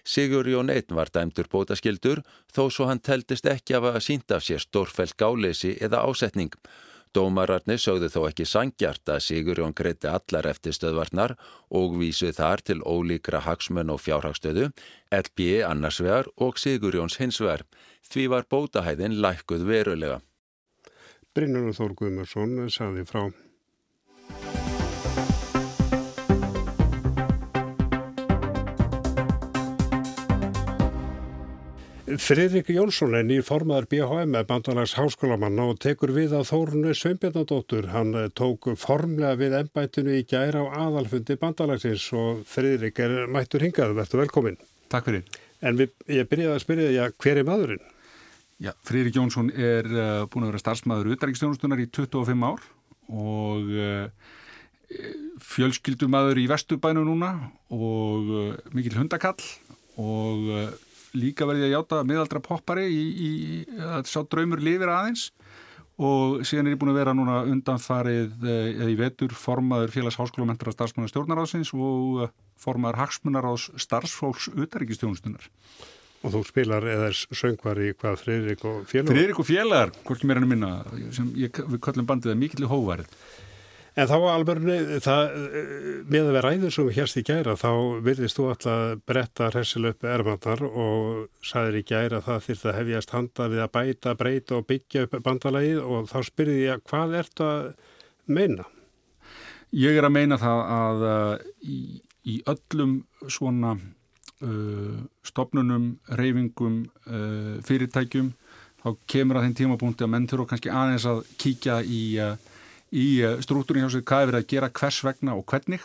Sigur 0.04 0.44
Jón 0.52 0.68
Einn 0.68 0.92
var 0.92 1.08
dæmdur 1.08 1.48
bótaskildur 1.48 2.20
þó 2.52 2.66
svo 2.68 2.90
hann 2.90 3.00
teldist 3.00 3.48
ekki 3.48 3.78
af 3.78 3.88
að 3.88 4.02
sínda 4.04 4.36
af 4.36 4.44
sér 4.44 4.60
stórfælt 4.60 5.16
gáleysi 5.16 5.78
eða 5.80 6.02
ásetning. 6.04 6.52
Dómararnir 7.16 7.80
sögðu 7.80 8.10
þó 8.12 8.20
ekki 8.28 8.44
sangjart 8.50 9.08
að 9.08 9.22
Sigurjón 9.24 9.72
greiti 9.72 10.10
allar 10.10 10.50
eftir 10.50 10.76
stöðvarnar 10.76 11.36
og 11.80 11.96
vísuð 12.02 12.36
þar 12.42 12.64
til 12.66 12.80
ólíkra 12.82 13.40
hagsmenn 13.46 13.94
og 13.94 14.02
fjárhagstöðu, 14.04 14.68
LB 15.14 15.48
annarsvegar 15.70 16.28
og 16.36 16.60
Sigurjóns 16.60 17.16
hinsvegar. 17.22 17.64
Því 18.10 18.28
var 18.34 18.50
bótahæðin 18.50 19.16
lækkuð 19.22 19.64
verulega. 19.70 20.20
Brynjur 21.34 21.72
Þór 21.74 21.96
Guðmarsson 21.98 22.68
saði 22.70 23.02
frá. 23.08 23.24
Friðrik 32.04 32.68
Jónsson 32.70 33.16
er 33.18 33.24
nýr 33.26 33.42
formaður 33.42 33.88
BHM 33.90 34.30
með 34.36 34.44
bandalags 34.46 34.92
háskólamanna 34.94 35.64
og 35.72 35.80
tekur 35.82 36.12
við 36.14 36.36
að 36.38 36.46
Þórunu 36.52 36.92
Sveinbjörnadóttur. 36.94 37.88
Hann 37.90 38.14
tók 38.38 38.68
formlega 38.78 39.34
við 39.40 39.56
ennbættinu 39.58 40.14
í 40.20 40.26
gæra 40.30 40.62
á 40.62 40.86
aðalfundi 40.86 41.34
bandalagsins 41.40 42.06
og 42.14 42.44
Friðrik 42.46 43.02
er 43.02 43.24
mættur 43.26 43.66
hingað. 43.66 43.96
Verður 43.98 44.22
velkomin. 44.22 44.60
Takk 44.94 45.10
fyrir. 45.10 45.42
En 45.64 45.80
við, 45.80 45.96
ég 46.20 46.30
byrjaði 46.30 46.54
að 46.54 46.62
spyrja 46.62 46.92
því 46.92 47.02
að 47.02 47.18
hver 47.24 47.42
er 47.42 47.50
maðurinn? 47.50 47.84
Já, 48.62 48.70
Friðrik 48.86 49.16
Jónsson 49.18 49.50
er 49.50 49.86
uh, 49.90 50.24
búin 50.30 50.46
að 50.46 50.52
vera 50.52 50.62
starfsmæður 50.62 51.14
utanriksstjónustunar 51.16 51.80
í 51.82 51.88
25 51.90 52.44
ár 52.46 52.62
og 53.10 53.72
uh, 53.74 54.06
fjölskyldur 55.42 56.10
maður 56.12 56.38
í 56.38 56.46
vesturbænu 56.50 57.02
núna 57.02 57.32
og 57.74 58.30
uh, 58.30 58.52
mikil 58.76 58.94
hundakall 59.00 59.42
og 59.98 60.46
líka 61.14 61.46
verði 61.46 61.68
að 61.68 61.74
játa 61.76 62.00
miðaldra 62.06 62.40
poppari 62.42 62.88
í, 62.90 63.02
í 63.14 63.30
að 63.78 64.08
sá 64.10 64.20
draumur 64.26 64.62
lifir 64.62 64.90
aðeins 64.90 65.28
og 66.02 66.40
síðan 66.46 66.70
er 66.70 66.74
ég 66.74 66.80
búin 66.80 66.90
að 66.90 66.98
vera 66.98 67.14
núna 67.14 67.36
undanfarið 67.46 68.48
eða 68.50 68.88
í 68.90 68.96
vetur 68.98 69.34
formaður 69.38 69.92
félags 69.94 70.18
háskólamendara 70.18 70.74
starfsmannar 70.74 71.12
stjórnaráðsins 71.12 71.70
og 71.78 72.24
formaður 72.58 72.98
hagsmunaráðs 73.04 73.68
starfsfólks 73.84 74.50
utaríkistjónustunar. 74.50 75.46
Og 76.24 76.32
þú 76.32 76.42
spilar 76.48 76.84
eða 76.88 77.10
söngvar 77.12 77.80
í 77.84 77.90
hvað 77.92 78.20
Friðrik 78.22 78.62
og 78.64 78.84
félagar? 78.88 79.12
Friðrik 79.12 79.40
og 79.42 79.48
félagar, 79.48 79.90
hvorki 80.08 80.28
mér 80.28 80.40
ennum 80.40 80.54
minna, 80.54 80.70
sem 81.12 81.26
ég, 81.36 81.58
við 81.68 81.82
kallum 81.84 82.06
bandið 82.08 82.32
að 82.32 82.38
mikill 82.40 82.64
í 82.64 82.70
hóvarið. 82.70 83.10
En 83.94 84.08
þá 84.10 84.14
alveg, 84.26 84.64
það, 85.04 85.34
með 86.10 86.24
að 86.24 86.32
vera 86.34 86.48
ræður 86.48 86.72
sem 86.74 86.88
hérst 86.96 87.18
í 87.20 87.22
gæra, 87.28 87.52
þá 87.54 87.70
virðist 88.02 88.40
þú 88.40 88.48
alltaf 88.50 89.02
bretta 89.06 89.50
hressil 89.52 89.84
upp 89.86 90.06
ermandar 90.10 90.64
og 90.66 91.28
saðir 91.46 91.78
í 91.78 91.84
gæra 91.86 92.18
það 92.24 92.40
þurft 92.48 92.66
að 92.66 92.78
hefjast 92.80 93.14
handa 93.14 93.46
við 93.52 93.62
að 93.62 93.70
bæta, 93.76 94.16
breyta 94.18 94.56
og 94.58 94.66
byggja 94.72 95.04
upp 95.06 95.14
bandalagið 95.28 95.78
og 95.84 96.08
þá 96.10 96.16
spyrði 96.26 96.56
ég 96.64 96.74
að 96.74 96.82
hvað 96.90 97.14
ert 97.20 97.44
að 97.46 97.68
meina? 98.26 98.66
Ég 99.74 100.00
er 100.00 100.08
að 100.08 100.14
meina 100.16 100.40
það 100.42 100.64
að 100.80 101.06
uh, 101.12 101.46
í, 101.62 101.78
í 102.34 102.40
öllum 102.50 102.98
svona 103.30 103.76
uh, 104.44 104.98
stopnunum, 105.26 105.94
reyfingum, 106.20 106.82
uh, 107.08 107.56
fyrirtækjum, 107.66 108.32
þá 108.84 108.88
kemur 109.10 109.40
að 109.40 109.48
þeim 109.48 109.56
tímapunkti 109.62 110.06
að 110.06 110.12
menn 110.12 110.28
þurfa 110.30 110.52
kannski 110.52 110.72
aðeins 110.72 111.08
að 111.08 111.24
kíkja 111.40 111.80
í 111.82 112.04
í 112.94 113.06
struktúrin 113.42 113.82
hjá 113.82 113.90
sig 113.90 114.04
hvað 114.06 114.22
er 114.22 114.28
verið 114.28 114.42
að 114.44 114.50
gera 114.52 114.68
hvers 114.70 114.98
vegna 115.02 115.32
og 115.34 115.48
hvernig 115.50 115.82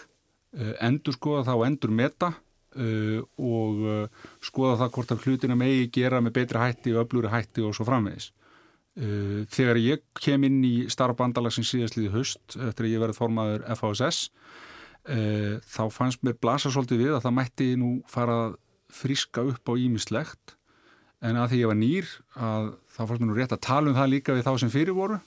endur 0.84 1.16
skoða 1.16 1.46
það 1.48 1.62
og 1.62 1.66
endur 1.66 1.94
meta 1.96 2.28
uh, 2.78 3.22
og 3.38 3.86
uh, 3.86 4.28
skoða 4.44 4.78
það 4.84 4.92
hvort 4.96 5.14
að 5.14 5.26
hlutina 5.26 5.58
megi 5.58 5.90
gera 6.00 6.22
með 6.24 6.36
betri 6.40 6.62
hætti 6.62 6.94
og 6.96 7.06
öflúri 7.06 7.32
hætti 7.32 7.66
og 7.66 7.76
svo 7.78 7.88
framvegis. 7.88 8.32
Uh, 9.00 9.46
þegar 9.52 9.82
ég 9.82 10.04
kem 10.20 10.46
inn 10.48 10.60
í 10.66 10.74
starf 10.92 11.18
bandalagsins 11.20 11.72
síðastliði 11.72 12.14
höst 12.14 12.58
eftir 12.58 12.88
að 12.88 12.94
ég 12.94 13.04
verið 13.06 13.22
formaður 13.22 13.66
FHSS 13.78 14.30
þá 15.10 15.84
fannst 15.94 16.22
mér 16.26 16.36
blasa 16.42 16.70
svolítið 16.70 17.04
við 17.04 17.14
að 17.16 17.24
það 17.26 17.38
mætti 17.40 17.68
nú 17.80 17.92
fara 18.10 18.36
að 18.46 18.58
friska 18.94 19.44
upp 19.50 19.70
á 19.70 19.74
ímislegt 19.78 20.56
en 21.26 21.40
að 21.40 21.52
því 21.52 21.60
ég 21.60 21.72
var 21.72 21.80
nýr 21.80 22.12
að 22.40 22.70
þá 22.94 23.00
fannst 23.02 23.22
mér 23.22 23.30
nú 23.30 23.38
rétt 23.38 23.56
að 23.56 23.66
tala 23.66 23.92
um 23.92 23.98
það 23.98 24.12
líka 24.14 24.36
við 24.38 24.46
þá 24.48 24.54
sem 24.62 24.72
fyrir 24.74 24.96
voru. 24.98 25.20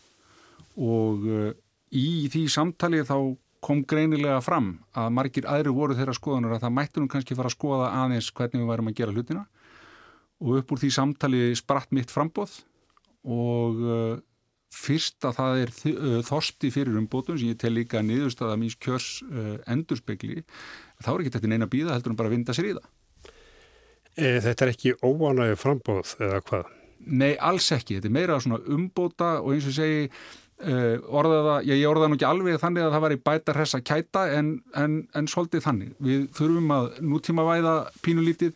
Og 0.81 1.27
í 1.93 2.07
því 2.33 2.45
samtali 2.53 3.03
þá 3.05 3.17
kom 3.63 3.85
greinilega 3.87 4.41
fram 4.43 4.75
að 4.99 5.13
margir 5.15 5.47
aðri 5.47 5.75
voru 5.75 5.95
þeirra 5.95 6.17
skoðanar 6.17 6.57
að 6.57 6.65
það 6.65 6.77
mættu 6.79 7.03
nú 7.03 7.11
kannski 7.13 7.37
fara 7.39 7.51
að 7.51 7.57
skoða 7.57 7.91
aðeins 8.01 8.31
hvernig 8.35 8.63
við 8.63 8.71
værum 8.73 8.91
að 8.91 8.97
gera 8.99 9.15
hlutina. 9.15 9.45
Og 10.43 10.59
upp 10.59 10.75
úr 10.75 10.83
því 10.83 10.91
samtali 10.97 11.43
spratt 11.59 11.93
mitt 11.95 12.11
frambóð 12.11 12.57
og 13.23 13.83
uh, 13.87 14.17
fyrst 14.73 15.27
að 15.29 15.39
það 15.39 15.63
er 15.63 15.73
þorsti 16.27 16.71
fyrir 16.73 16.99
umbótum 17.01 17.39
sem 17.39 17.53
ég 17.53 17.61
tel 17.61 17.75
líka 17.77 18.01
niðurstaða 18.05 18.59
míns 18.61 18.79
kjörs 18.81 19.19
uh, 19.29 19.57
endurspegli 19.71 20.43
þá 21.03 21.11
er 21.13 21.25
ekki 21.25 21.35
þetta 21.37 21.53
neina 21.53 21.71
bíða 21.71 21.97
heldur 21.97 22.15
en 22.15 22.21
bara 22.21 22.31
að 22.33 22.37
vinda 22.39 22.57
sér 22.57 22.71
í 22.71 22.77
það. 22.79 22.87
E, 24.13 24.29
þetta 24.45 24.65
er 24.65 24.73
ekki 24.75 24.95
óanægu 25.01 25.59
frambóð 25.61 26.15
eða 26.21 26.41
hvað? 26.49 26.71
Nei, 27.03 27.33
alls 27.43 27.67
ekki. 27.75 27.99
Þetta 27.99 28.11
er 28.11 28.15
meira 28.15 28.39
svona 28.43 28.61
umbóta 28.71 29.35
og 29.43 29.55
eins 29.57 29.69
og 29.69 29.77
segi 29.77 30.09
Uh, 30.63 31.01
orðaða, 31.11 31.57
já, 31.67 31.73
ég 31.75 31.89
orðaði 31.91 32.13
nú 32.13 32.17
ekki 32.21 32.27
alveg 32.29 32.59
þannig 32.63 32.85
að 32.85 32.93
það 32.95 33.03
var 33.03 33.13
í 33.13 33.17
bæta 33.27 33.55
hressa 33.57 33.79
kæta 33.83 34.21
en, 34.37 34.51
en, 34.79 34.93
en 35.19 35.27
svolítið 35.27 35.65
þannig. 35.65 35.89
Við 36.07 36.21
þurfum 36.37 36.69
að 36.77 36.85
nútíma 37.03 37.47
væða 37.49 37.73
pínulítið, 38.05 38.53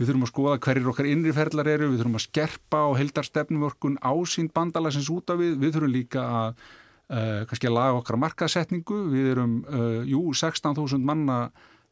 við 0.00 0.08
þurfum 0.08 0.24
að 0.24 0.30
skoða 0.32 0.60
hverjir 0.64 0.86
okkar 0.88 1.08
innriferðlar 1.10 1.68
eru, 1.68 1.90
við 1.92 2.00
þurfum 2.00 2.16
að 2.16 2.24
skerpa 2.24 2.84
og 2.88 2.94
heldar 2.96 3.26
stefnumörkun 3.28 3.98
ásýnd 4.00 4.54
bandalagsins 4.56 5.10
út 5.12 5.32
af 5.32 5.40
við, 5.42 5.58
við 5.60 5.74
þurfum 5.76 5.92
líka 5.92 6.22
að 6.24 6.48
uh, 6.56 7.42
kannski 7.50 7.68
að 7.68 7.76
laga 7.76 7.98
okkar 7.98 8.20
markasetningu, 8.22 9.00
við 9.12 9.28
erum, 9.34 9.58
uh, 9.68 10.00
jú, 10.08 10.24
16.000 10.32 11.04
manna 11.04 11.42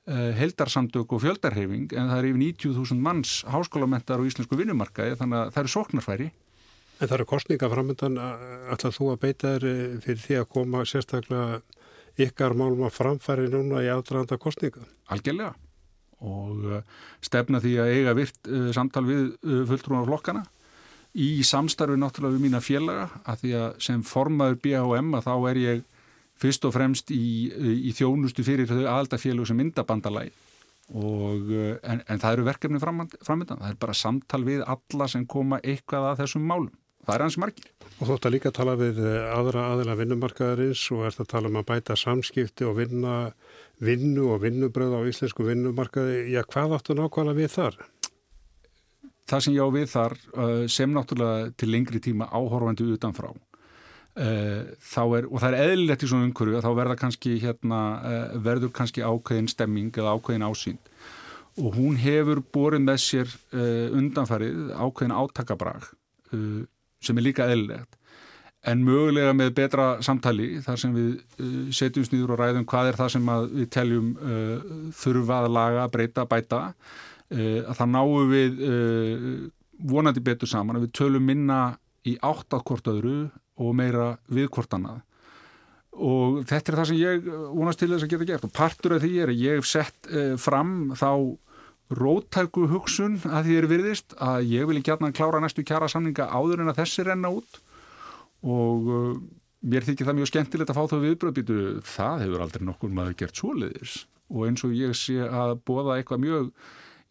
heldarsamtök 0.09 1.11
og 1.13 1.21
fjöldarhefing 1.21 1.91
en 1.93 2.07
það 2.09 2.19
er 2.23 2.27
yfir 2.31 2.39
90.000 2.41 3.03
manns 3.05 3.33
háskólamendar 3.45 4.23
og 4.23 4.31
íslensku 4.31 4.57
vinnumarkaði 4.57 5.19
þannig 5.21 5.37
að 5.37 5.51
það 5.53 5.61
eru 5.61 5.73
sóknarfæri. 5.75 6.31
En 6.97 7.03
það 7.05 7.17
eru 7.19 7.29
kostninga 7.29 7.71
framöndan 7.75 8.17
ætlað 8.73 8.97
þú 8.97 9.11
að 9.13 9.21
beita 9.27 9.53
þér 9.59 9.69
eh, 9.69 9.85
fyrir 10.07 10.25
því 10.25 10.41
að 10.41 10.51
koma 10.57 10.83
sérstaklega 10.89 11.61
ykkar 12.25 12.57
málum 12.57 12.89
að 12.89 12.97
framfæri 12.97 13.53
núna 13.53 13.85
í 13.85 13.93
ádraðanda 13.93 14.41
kostninga? 14.41 14.89
Algjörlega 15.13 15.53
og 16.25 16.65
uh, 16.67 16.81
stefna 17.25 17.61
því 17.63 17.75
að 17.83 17.93
eiga 17.95 18.15
virt 18.19 18.51
uh, 18.51 18.71
samtal 18.75 19.05
við 19.07 19.29
uh, 19.45 19.63
fulltrúnar 19.69 20.09
flokkana 20.09 20.45
í 21.19 21.29
samstarfi 21.47 21.99
náttúrulega 21.99 22.37
við 22.37 22.45
mína 22.47 22.63
félaga 22.63 23.07
að 23.29 23.45
því 23.45 23.53
að 23.61 23.79
sem 23.87 24.03
formaður 24.07 24.59
BHM 24.65 25.15
að 25.19 25.29
þá 25.29 25.35
er 25.51 25.63
ég 25.63 25.87
fyrst 26.39 26.67
og 26.69 26.75
fremst 26.75 27.11
í, 27.11 27.49
í 27.89 27.95
þjónustu 27.97 28.45
fyrir 28.47 28.69
þau 28.71 28.85
aðaldafélug 28.85 29.49
sem 29.49 29.59
myndabandalagi 29.59 30.31
og 30.95 31.51
en, 31.83 32.05
en 32.07 32.21
það 32.21 32.37
eru 32.37 32.45
verkefni 32.47 32.79
framöndan, 32.81 33.59
það 33.59 33.73
er 33.73 33.81
bara 33.81 33.97
samtal 33.97 34.45
við 34.47 34.63
alla 34.63 35.09
sem 35.11 35.27
koma 35.29 35.59
eitthvað 35.61 36.13
að 36.13 36.23
þessum 36.23 36.47
málum 36.49 36.77
það 37.09 37.17
er 37.17 37.25
hans 37.25 37.39
margir. 37.41 37.69
Og 37.99 38.07
þú 38.07 38.15
ætti 38.15 38.29
að 38.29 38.35
líka 38.37 38.55
tala 38.55 38.75
við 38.79 39.01
eh, 39.03 39.29
aðra 39.33 39.65
aðila 39.73 39.97
vinnumarkaðarins 39.99 40.85
og 40.95 41.07
ert 41.09 41.23
að 41.25 41.31
tala 41.33 41.51
um 41.51 41.59
að 41.59 41.69
bæta 41.73 41.97
samskipti 41.99 42.67
og 42.69 42.77
vinna 42.79 43.15
vinnu 43.83 44.29
og 44.35 44.43
vinnubröð 44.45 44.99
á 44.99 45.01
íslensku 45.09 45.47
vinnumarkaði. 45.49 46.29
Já, 46.35 46.43
hvað 46.47 46.77
áttu 46.79 46.99
nákvæmlega 46.99 47.41
við 47.41 47.53
þar? 47.57 47.81
Það 49.29 49.45
sem 49.45 49.57
ég 49.57 49.67
á 49.67 49.69
við 49.75 49.91
þar 49.95 50.17
eh, 50.19 50.65
sem 50.71 50.95
náttúrulega 50.95 51.53
til 51.59 51.71
lengri 51.73 52.03
tíma 52.05 52.31
áhorfandi 52.31 52.87
utanfrá 52.95 53.33
eh, 53.33 54.63
er, 54.69 55.29
og 55.29 55.39
það 55.43 55.51
er 55.51 55.61
eðlilegt 55.65 56.05
í 56.05 56.13
svona 56.13 56.29
umhverju 56.29 56.61
að 56.61 56.69
þá 56.69 56.73
verða 56.83 57.01
kannski 57.03 57.37
hérna, 57.43 57.83
verður 58.47 58.75
kannski 58.79 59.05
ákveðin 59.05 59.51
stemming 59.51 59.91
eða 59.97 60.17
ákveðin 60.17 60.47
ásýnd 60.49 60.97
og 61.59 61.75
hún 61.75 61.97
hefur 61.99 62.39
borin 62.55 62.85
með 62.87 62.99
sér 63.03 63.33
undanfarið 63.51 64.69
ákveðin 64.79 65.17
átakabrag 65.19 65.89
sem 67.05 67.19
er 67.19 67.27
líka 67.29 67.49
eðlilegt. 67.49 67.99
En 68.67 68.83
mögulega 68.83 69.33
með 69.39 69.53
betra 69.55 69.87
samtali 70.03 70.57
þar 70.65 70.81
sem 70.83 70.95
við 70.97 71.11
uh, 71.39 71.69
setjum 71.75 72.07
snýður 72.09 72.35
og 72.35 72.41
ræðum 72.41 72.67
hvað 72.69 72.91
er 72.91 72.99
það 72.99 73.13
sem 73.15 73.29
við 73.53 73.69
teljum 73.75 74.09
uh, 74.19 74.73
þurfa 74.99 75.43
að 75.45 75.53
laga, 75.55 75.85
breyta, 75.95 76.27
bæta. 76.29 76.63
Uh, 77.31 77.61
að 77.69 77.75
það 77.79 77.93
náum 77.95 78.33
við 78.33 78.65
uh, 78.67 79.29
vonandi 79.89 80.25
betur 80.25 80.51
saman 80.51 80.79
að 80.79 80.89
við 80.89 80.97
tölum 80.99 81.29
minna 81.29 81.61
í 82.09 82.17
átt 82.25 82.57
að 82.57 82.65
hvort 82.67 82.91
öðru 82.91 83.19
og 83.59 83.77
meira 83.79 84.17
við 84.33 84.51
hvort 84.55 84.75
annað. 84.75 85.05
Og 85.99 86.43
þetta 86.47 86.73
er 86.73 86.79
það 86.79 86.89
sem 86.91 87.01
ég 87.01 87.29
vonast 87.29 87.81
til 87.81 87.91
þess 87.91 88.07
að 88.07 88.13
geta 88.13 88.29
gert. 88.29 88.47
Og 88.47 88.55
partur 88.55 88.95
af 88.97 89.03
því 89.03 89.13
er 89.23 89.33
að 89.33 89.45
ég 89.45 89.59
hef 89.59 89.71
sett 89.71 90.11
uh, 90.11 90.35
fram 90.41 90.97
þá 90.99 91.11
róttæku 91.95 92.67
hugsun 92.69 93.17
að 93.25 93.49
því 93.49 93.57
er 93.59 93.67
virðist 93.71 94.15
að 94.21 94.51
ég 94.53 94.69
vil 94.69 94.79
ekki 94.81 94.93
hérna 94.93 95.13
klára 95.17 95.41
næstu 95.41 95.65
kjara 95.67 95.89
samninga 95.89 96.29
áður 96.29 96.65
en 96.65 96.73
að 96.73 96.83
þessi 96.83 97.07
renna 97.09 97.33
út. 97.33 97.61
Og 98.45 98.91
uh, 98.93 99.15
mér 99.65 99.87
þykir 99.87 100.09
það 100.09 100.19
mjög 100.21 100.31
skemmtilegt 100.33 100.73
að 100.73 100.79
fá 100.79 100.91
þau 100.93 101.01
viðbröðbítu, 101.05 101.61
það 101.89 102.27
hefur 102.27 102.45
aldrei 102.45 102.67
nokkur 102.69 102.93
maður 102.95 103.17
gert 103.23 103.41
svoleiðis. 103.41 103.95
Og 104.29 104.45
eins 104.49 104.65
og 104.67 104.75
ég 104.77 104.93
sé 104.99 105.17
að 105.25 105.57
bóða 105.67 105.97
eitthvað 105.97 106.23
mjög, 106.27 106.51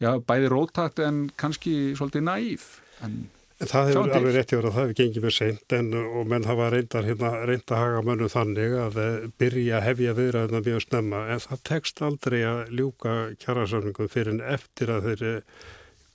já, 0.04 0.12
bæði 0.30 0.52
rótakt 0.54 1.02
en 1.04 1.26
kannski 1.40 1.74
svolítið 1.98 2.28
næf. 2.30 2.70
En 3.06 3.26
það 3.58 3.90
hefur 3.90 4.14
alveg 4.18 4.36
rétti 4.36 4.58
verið 4.58 4.70
að 4.70 4.76
það 4.76 4.84
hefur 4.84 4.98
gengið 5.00 5.26
með 5.26 5.36
seint 5.38 5.76
en 5.78 5.90
og 5.98 6.30
menn 6.30 6.48
hafa 6.48 6.70
reyndar 6.74 7.08
hérna, 7.08 7.32
reynda 7.50 7.74
að 7.74 7.84
haga 7.84 8.04
mönnum 8.06 8.32
þannig 8.34 8.78
að 8.84 9.02
eh, 9.04 9.18
byrja 9.42 9.80
að 9.80 9.86
hefja 9.88 10.16
viðræðina 10.20 10.64
mjög 10.68 10.86
snemma 10.86 11.24
en 11.34 11.44
það 11.48 11.66
tekst 11.72 12.02
aldrei 12.06 12.40
að 12.46 12.62
ljúka 12.78 13.18
kjærasörningum 13.42 14.14
fyrir 14.14 14.36
en 14.36 14.46
eftir 14.56 14.94
að 14.94 15.10
þeir 15.10 15.28
eh, 15.32 15.68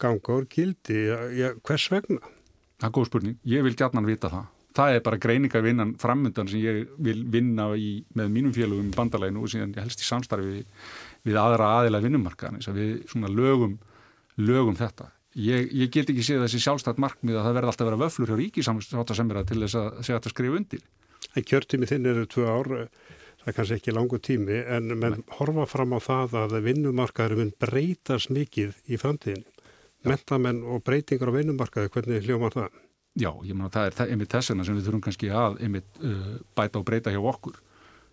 ganga 0.03 0.39
úr 0.39 0.49
gildi. 0.51 1.05
Já, 1.39 1.53
hvers 1.67 1.91
vegna? 1.93 2.33
Það 2.83 2.89
er 2.89 2.97
góð 2.97 3.09
spurning. 3.11 3.39
Ég 3.47 3.67
vil 3.67 3.79
gætnan 3.79 4.07
vita 4.07 4.31
það 4.31 4.51
það 4.77 4.97
er 4.97 5.03
bara 5.05 5.21
greiningavinnan 5.21 5.95
framöndan 6.01 6.49
sem 6.51 6.63
ég 6.63 6.93
vil 7.03 7.25
vinna 7.33 7.71
í, 7.77 8.03
með 8.17 8.31
mínum 8.33 8.55
félögum 8.57 8.91
í 8.91 8.97
bandalæginu 8.97 9.45
og 9.45 9.53
síðan 9.53 9.75
helst 9.77 10.03
í 10.03 10.07
samstarfi 10.07 10.49
við, 10.49 10.87
við 11.29 11.41
aðra 11.41 11.73
aðila 11.79 12.03
vinnumarkaðan 12.05 12.63
að 12.63 12.79
við 12.81 13.29
lögum, 13.37 13.77
lögum 14.41 14.79
þetta. 14.79 15.11
Ég, 15.33 15.71
ég 15.73 15.89
get 15.89 16.11
ekki 16.13 16.25
séð 16.27 16.43
þessi 16.45 16.61
sjálfstætt 16.61 17.01
markmið 17.01 17.39
að 17.39 17.47
það 17.47 17.55
verði 17.57 17.71
alltaf 17.71 17.87
að 17.87 17.89
vera 17.89 18.01
vöflur 18.03 18.31
hjá 18.33 18.37
ríkisamsáttasemra 18.41 19.45
til 19.49 19.63
þess 19.63 19.79
að 19.81 19.87
segja 20.03 20.19
að 20.19 20.21
þetta 20.21 20.33
skrifa 20.35 20.59
undir. 20.59 20.83
En 21.33 21.47
kjörtími 21.49 21.89
þinn 21.89 22.09
eru 22.11 22.27
tvö 22.29 22.45
ár, 22.53 22.71
það 23.41 23.49
er 23.49 23.57
kannski 23.57 23.79
ekki 23.79 23.95
langu 23.97 24.21
tími, 24.21 24.59
en 24.77 24.93
menn 25.01 25.25
horfa 25.39 25.65
fram 25.71 25.97
á 25.97 25.99
það 26.05 26.37
að 26.43 26.59
vinnumarkaðurinn 26.67 27.55
breytast 27.65 28.33
mikið 28.35 28.77
í 28.93 29.01
framtíðinu. 29.01 29.49
Mentamenn 30.05 30.61
og 30.67 30.85
breytingar 30.85 31.33
á 31.33 31.37
vinnumarkaðu, 31.39 31.93
hvernig 31.95 32.27
hljómar 32.27 32.53
það? 32.53 32.81
Já, 33.17 33.31
ég 33.45 33.53
menna 33.55 33.73
það 33.73 33.89
er 33.89 33.97
það, 33.97 34.13
einmitt 34.13 34.33
þessuna 34.33 34.65
sem 34.67 34.77
við 34.77 34.87
þurfum 34.89 35.05
kannski 35.05 35.29
að 35.33 35.59
einmitt 35.65 36.01
uh, 36.05 36.31
bæta 36.57 36.81
og 36.81 36.87
breyta 36.89 37.13
hjá 37.13 37.21
okkur. 37.21 37.59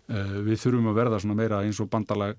Uh, 0.08 0.36
við 0.46 0.60
þurfum 0.62 0.90
að 0.92 1.00
verða 1.02 1.20
svona 1.20 1.36
meira 1.36 1.60
eins 1.66 1.80
og 1.82 1.88
bandalag, 1.92 2.36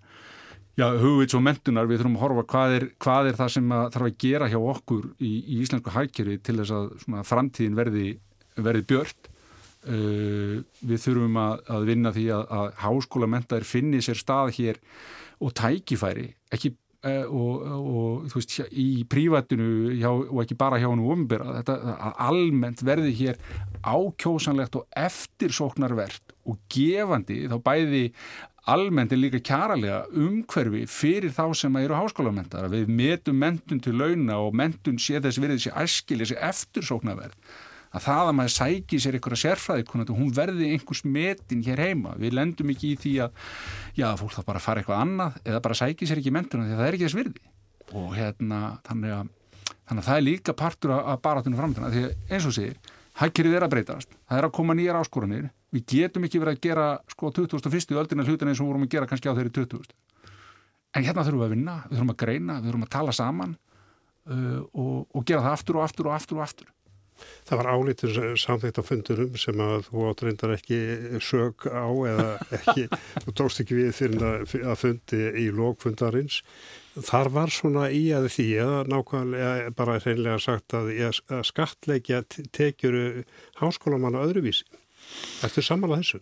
já, 0.79 0.85
hugvits 1.01 1.37
og 1.37 1.43
mentunar, 1.45 1.89
við 1.89 2.01
þurfum 2.01 2.17
að 2.17 2.23
horfa 2.25 2.45
hvað 2.53 2.75
er, 2.77 2.87
hvað 3.01 3.31
er 3.31 3.39
það 3.39 3.53
sem 3.55 3.73
að 3.75 3.87
þarf 3.95 4.09
að 4.09 4.19
gera 4.25 4.49
hjá 4.51 4.59
okkur 4.59 5.07
í, 5.19 5.31
í 5.31 5.61
íslensku 5.63 5.95
hækjari 5.95 6.37
til 6.43 6.57
þess 6.61 6.75
að 6.77 6.91
svona, 7.05 7.25
framtíðin 7.27 7.79
verði, 7.79 8.07
verði 8.59 8.87
björnt. 8.93 9.31
Uh, 9.81 10.61
við 10.85 10.99
þurfum 11.01 11.39
að, 11.41 11.63
að 11.73 11.87
vinna 11.89 12.11
því 12.13 12.27
að, 12.35 12.43
að 12.53 12.67
háskóla 12.83 13.29
mentaðir 13.33 13.65
finni 13.65 14.01
sér 14.05 14.19
stað 14.19 14.51
hér 14.59 14.77
og 15.41 15.55
tækifæri, 15.57 16.27
ekki 16.53 16.75
Uh, 17.01 17.23
og, 17.33 17.61
og 17.65 18.25
þú 18.29 18.37
veist, 18.37 18.51
í 18.77 19.01
prívatinu 19.09 19.95
hjá, 19.97 20.11
og 20.11 20.43
ekki 20.43 20.53
bara 20.53 20.77
hjá 20.77 20.85
hann 20.85 20.99
og 21.01 21.15
umbyrra 21.15 21.55
þetta 21.55 21.95
almennt 22.27 22.83
verði 22.85 23.15
hér 23.17 23.39
ákjósanlegt 23.81 24.77
og 24.77 24.85
eftirsóknarvert 25.01 26.35
og 26.45 26.59
gefandi 26.69 27.47
þá 27.49 27.57
bæði 27.65 28.03
almennt 28.69 29.13
er 29.13 29.17
líka 29.17 29.41
kjaralega 29.41 30.03
umhverfi 30.13 30.85
fyrir 30.89 31.33
þá 31.33 31.43
sem 31.57 31.81
eru 31.81 31.97
háskólamendar 31.97 32.69
við 32.69 32.91
metum 32.93 33.39
mentun 33.41 33.81
til 33.81 33.95
launa 33.97 34.37
og 34.43 34.55
mentun 34.57 34.99
sé 35.01 35.17
þess 35.21 35.41
verið 35.41 35.57
þessi 35.57 35.75
æskil, 35.81 36.19
þessi 36.21 36.37
eftirsóknarvert 36.51 37.53
að 37.91 38.05
það 38.05 38.29
að 38.29 38.35
maður 38.37 38.53
sæki 38.55 38.99
sér 39.01 39.17
einhverja 39.17 39.41
sérfræðikonandi 39.41 40.15
hún 40.15 40.31
verði 40.35 40.69
einhvers 40.71 41.01
metin 41.03 41.63
hér 41.65 41.81
heima. 41.83 42.13
Við 42.21 42.37
lendum 42.37 42.71
ekki 42.71 42.93
í 42.93 42.99
því 43.01 43.13
að 43.25 43.49
já, 43.97 44.07
fólk 44.19 44.35
þá 44.37 44.41
bara 44.47 44.63
fara 44.63 44.79
eitthvað 44.79 45.03
annað 45.03 45.39
eða 45.43 45.63
bara 45.65 45.79
sæki 45.81 46.07
sér 46.07 46.21
ekki 46.21 46.31
mentuna 46.31 46.69
því 46.69 46.75
að 46.77 46.79
það 46.79 46.87
er 46.87 46.97
ekki 46.97 47.07
þess 47.09 47.19
virði. 47.19 47.43
Og 47.91 48.13
hérna, 48.15 48.61
þannig 48.87 49.15
að 49.17 49.31
þannig 49.91 50.03
að 50.05 50.07
það 50.07 50.17
er 50.21 50.27
líka 50.29 50.55
partur 50.55 50.93
að 50.95 51.17
baratunum 51.25 51.59
framtana 51.59 51.91
því 51.91 52.05
að 52.07 52.31
eins 52.31 52.47
og 52.47 52.55
segir, 52.55 52.77
hækkerið 53.19 53.57
er 53.57 53.65
að 53.65 53.73
breytast. 53.73 54.15
Það 54.29 54.39
er 54.39 54.47
að 54.47 54.55
koma 54.55 54.75
nýjar 54.77 54.99
áskoranir 55.01 55.49
við 55.71 55.85
getum 55.93 56.27
ekki 56.27 56.41
verið 56.41 56.57
að 56.57 56.65
gera 56.67 56.87
sko 57.11 57.31
2001. 57.37 57.95
öldina 58.01 58.27
hlutin 58.27 58.51
eins 58.51 58.61
og 58.61 58.71
vorum 58.71 58.85
að 58.87 58.93
gera 58.95 59.09
kannski 59.09 59.31
á 59.31 59.35
þeirri 59.37 59.53
20. 59.55 59.95
En 60.91 61.07
hérna 61.07 61.23
þurfum 61.23 61.41
við 61.43 61.47
að 61.47 61.55
vinna, 61.55 61.77
við 61.87 61.97
þurfum 61.97 62.13
að 62.13 62.21
greina, 62.25 62.59
við 62.59 62.71
þurfum 62.71 62.85
að 62.87 62.93
tala 62.97 63.15
saman 63.15 63.55
uh, 63.55 64.59
og, 64.71 64.95
og 65.15 65.25
gera 65.25 65.45
það 65.45 65.57
aftur 65.57 65.79
og 65.79 65.87
aftur 65.87 66.09
og 66.11 66.17
aftur 66.17 66.39
og 66.41 66.45
aftur 66.47 66.71
Það 67.45 67.59
var 67.59 67.69
álítið 67.75 68.19
samþýtt 68.39 68.79
á 68.81 68.83
fundurum 68.85 69.37
sem 69.39 69.61
að 69.63 69.87
þú 69.87 70.03
átreyndar 70.09 70.53
ekki 70.55 70.79
sög 71.23 71.65
á 71.67 71.87
eða 72.09 72.27
ekki, 72.57 72.85
þú 73.25 73.33
tókst 73.37 73.63
ekki 73.63 73.77
við 73.77 73.91
fyrir 73.97 74.65
að 74.71 74.77
fundi 74.81 75.21
í 75.41 75.47
lókfundarins. 75.55 76.41
Þar 76.95 77.31
var 77.35 77.53
svona 77.53 77.87
í 77.93 78.03
að 78.15 78.29
því 78.35 78.47
eða 78.65 78.79
nákvæmlega 78.91 79.73
bara 79.77 79.99
hreinlega 80.03 80.41
sagt 80.43 80.75
að, 80.77 80.91
að 81.31 81.43
skattleikja 81.47 82.23
tekjuru 82.55 83.25
háskólamanna 83.61 84.25
öðruvísi. 84.27 84.67
Ertu 85.45 85.63
sammálað 85.65 86.03
þessu? 86.03 86.21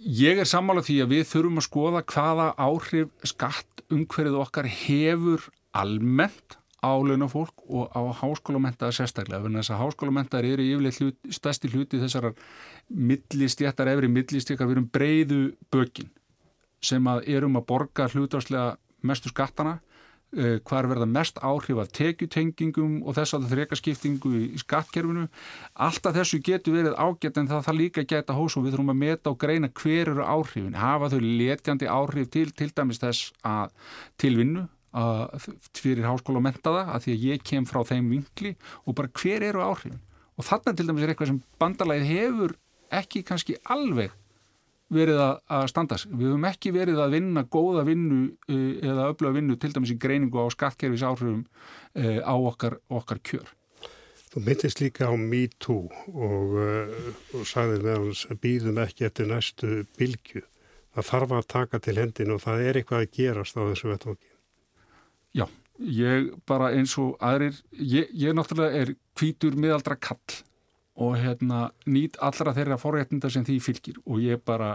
Ég 0.00 0.40
er 0.40 0.48
sammálað 0.48 0.88
því 0.88 0.96
að 1.04 1.12
við 1.14 1.26
þurfum 1.28 1.60
að 1.60 1.66
skoða 1.66 2.04
hvaða 2.08 2.46
áhrif 2.56 3.28
skatt 3.28 3.84
umhverfið 3.90 4.38
okkar 4.40 4.68
hefur 4.70 5.50
almennt 5.76 6.56
á 6.80 6.96
launafólk 6.96 7.66
og 7.68 7.92
á 7.92 8.00
háskólamentaða 8.22 8.96
sérstaklega, 8.96 9.44
en 9.44 9.58
þess 9.60 9.74
að 9.74 9.82
háskólamentaðar 9.82 10.48
eru 10.48 10.64
yfirleitt 10.64 11.34
stærsti 11.36 11.68
hluti 11.68 12.00
þessar 12.00 12.30
millistjættar, 12.88 13.90
efri 13.92 14.08
millistjættar, 14.08 14.68
við 14.68 14.78
erum 14.78 14.88
breyðu 14.88 15.40
bökin 15.72 16.08
sem 16.80 17.04
að 17.12 17.26
erum 17.28 17.58
að 17.60 17.66
borga 17.68 18.08
hlutvarslega 18.08 18.78
mestu 19.04 19.28
skattana, 19.28 19.78
hvar 20.30 20.86
verða 20.90 21.08
mest 21.10 21.40
áhrif 21.42 21.80
af 21.82 21.90
tekjutengingum 21.96 23.00
og 23.02 23.16
þess 23.16 23.34
að 23.34 23.46
það 23.46 23.54
þrekaskiptingu 23.56 24.32
í 24.38 24.60
skattkerfinu. 24.62 25.26
Alltaf 25.74 26.14
þessu 26.14 26.38
getur 26.46 26.76
verið 26.78 26.98
ágætt 26.98 27.40
en 27.40 27.50
það 27.50 27.64
það 27.66 27.80
líka 27.80 28.06
geta 28.12 28.36
hós 28.38 28.56
og 28.56 28.66
við 28.66 28.76
þurfum 28.76 28.94
að 28.94 29.00
meta 29.02 29.32
og 29.32 29.40
greina 29.42 29.72
hver 29.82 30.12
eru 30.12 30.26
áhrifin, 30.26 30.78
hafa 30.78 31.10
þau 31.10 31.20
letjandi 31.24 31.90
áhrif 31.90 32.30
til, 32.30 32.50
til 32.54 32.70
dæmis 32.70 33.02
þess 33.02 33.32
að 33.42 33.74
tilvinnu 34.22 34.68
fyrir 34.90 36.06
háskóla 36.06 36.40
og 36.40 36.46
mentaða 36.48 36.86
að 36.94 37.04
því 37.04 37.12
að 37.12 37.26
ég 37.28 37.44
kem 37.46 37.66
frá 37.68 37.84
þeim 37.86 38.08
vinkli 38.10 38.56
og 38.84 38.96
bara 38.98 39.12
hver 39.20 39.44
eru 39.46 39.62
áhrifin 39.62 40.00
og 40.34 40.46
þarna 40.46 40.74
til 40.74 40.88
dæmis 40.88 41.04
er 41.04 41.12
eitthvað 41.12 41.30
sem 41.30 41.42
bandalæðið 41.62 42.10
hefur 42.10 42.56
ekki 43.00 43.22
kannski 43.26 43.58
alveg 43.70 44.10
verið 44.90 45.20
að 45.22 45.68
standast. 45.70 46.08
Við 46.10 46.32
höfum 46.32 46.48
ekki 46.50 46.72
verið 46.74 47.00
að 47.04 47.14
vinna 47.16 47.44
góða 47.46 47.84
vinnu 47.86 48.20
eða 48.50 49.08
öfluga 49.12 49.36
vinnu 49.38 49.56
til 49.60 49.72
dæmis 49.74 49.94
í 49.94 49.98
greiningu 50.02 50.42
á 50.42 50.46
skattkerfis 50.52 51.06
áhrifum 51.06 51.44
á 51.94 52.34
okkar, 52.34 52.80
okkar 52.90 53.22
kjör. 53.22 53.48
Þú 54.30 54.42
myndist 54.46 54.82
líka 54.82 55.10
á 55.10 55.14
MeToo 55.18 55.88
og, 56.14 56.52
og 57.34 57.46
sagðið 57.50 57.86
meðan 57.86 58.42
býðum 58.42 58.82
ekki 58.82 59.08
eftir 59.08 59.30
næstu 59.30 59.80
bylgu. 59.98 60.44
Það 60.94 61.08
þarf 61.08 61.32
að 61.38 61.48
taka 61.54 61.80
til 61.82 61.96
hendin 61.98 62.34
og 62.34 62.42
það 62.42 62.66
er 62.66 62.78
eitthvað 62.78 63.06
að 63.06 63.16
gerast 63.16 63.58
á 63.58 63.62
þessu 63.62 63.90
vettóki. 63.90 64.30
Já, 65.34 65.46
ég 65.78 66.30
bara 66.50 66.70
eins 66.74 66.96
og 66.98 67.14
aðrir, 67.22 67.58
ég, 67.78 68.10
ég 68.10 68.34
náttúrulega 68.34 68.84
er 68.84 68.94
kvítur 69.18 69.58
miðaldra 69.58 69.98
kall 69.98 70.40
og 70.96 71.16
hérna 71.20 71.70
nýt 71.86 72.18
allra 72.22 72.54
þeirra 72.56 72.78
forréttinda 72.80 73.30
sem 73.30 73.44
því 73.46 73.58
fylgir 73.62 74.00
og 74.04 74.20
ég 74.24 74.42
bara, 74.44 74.74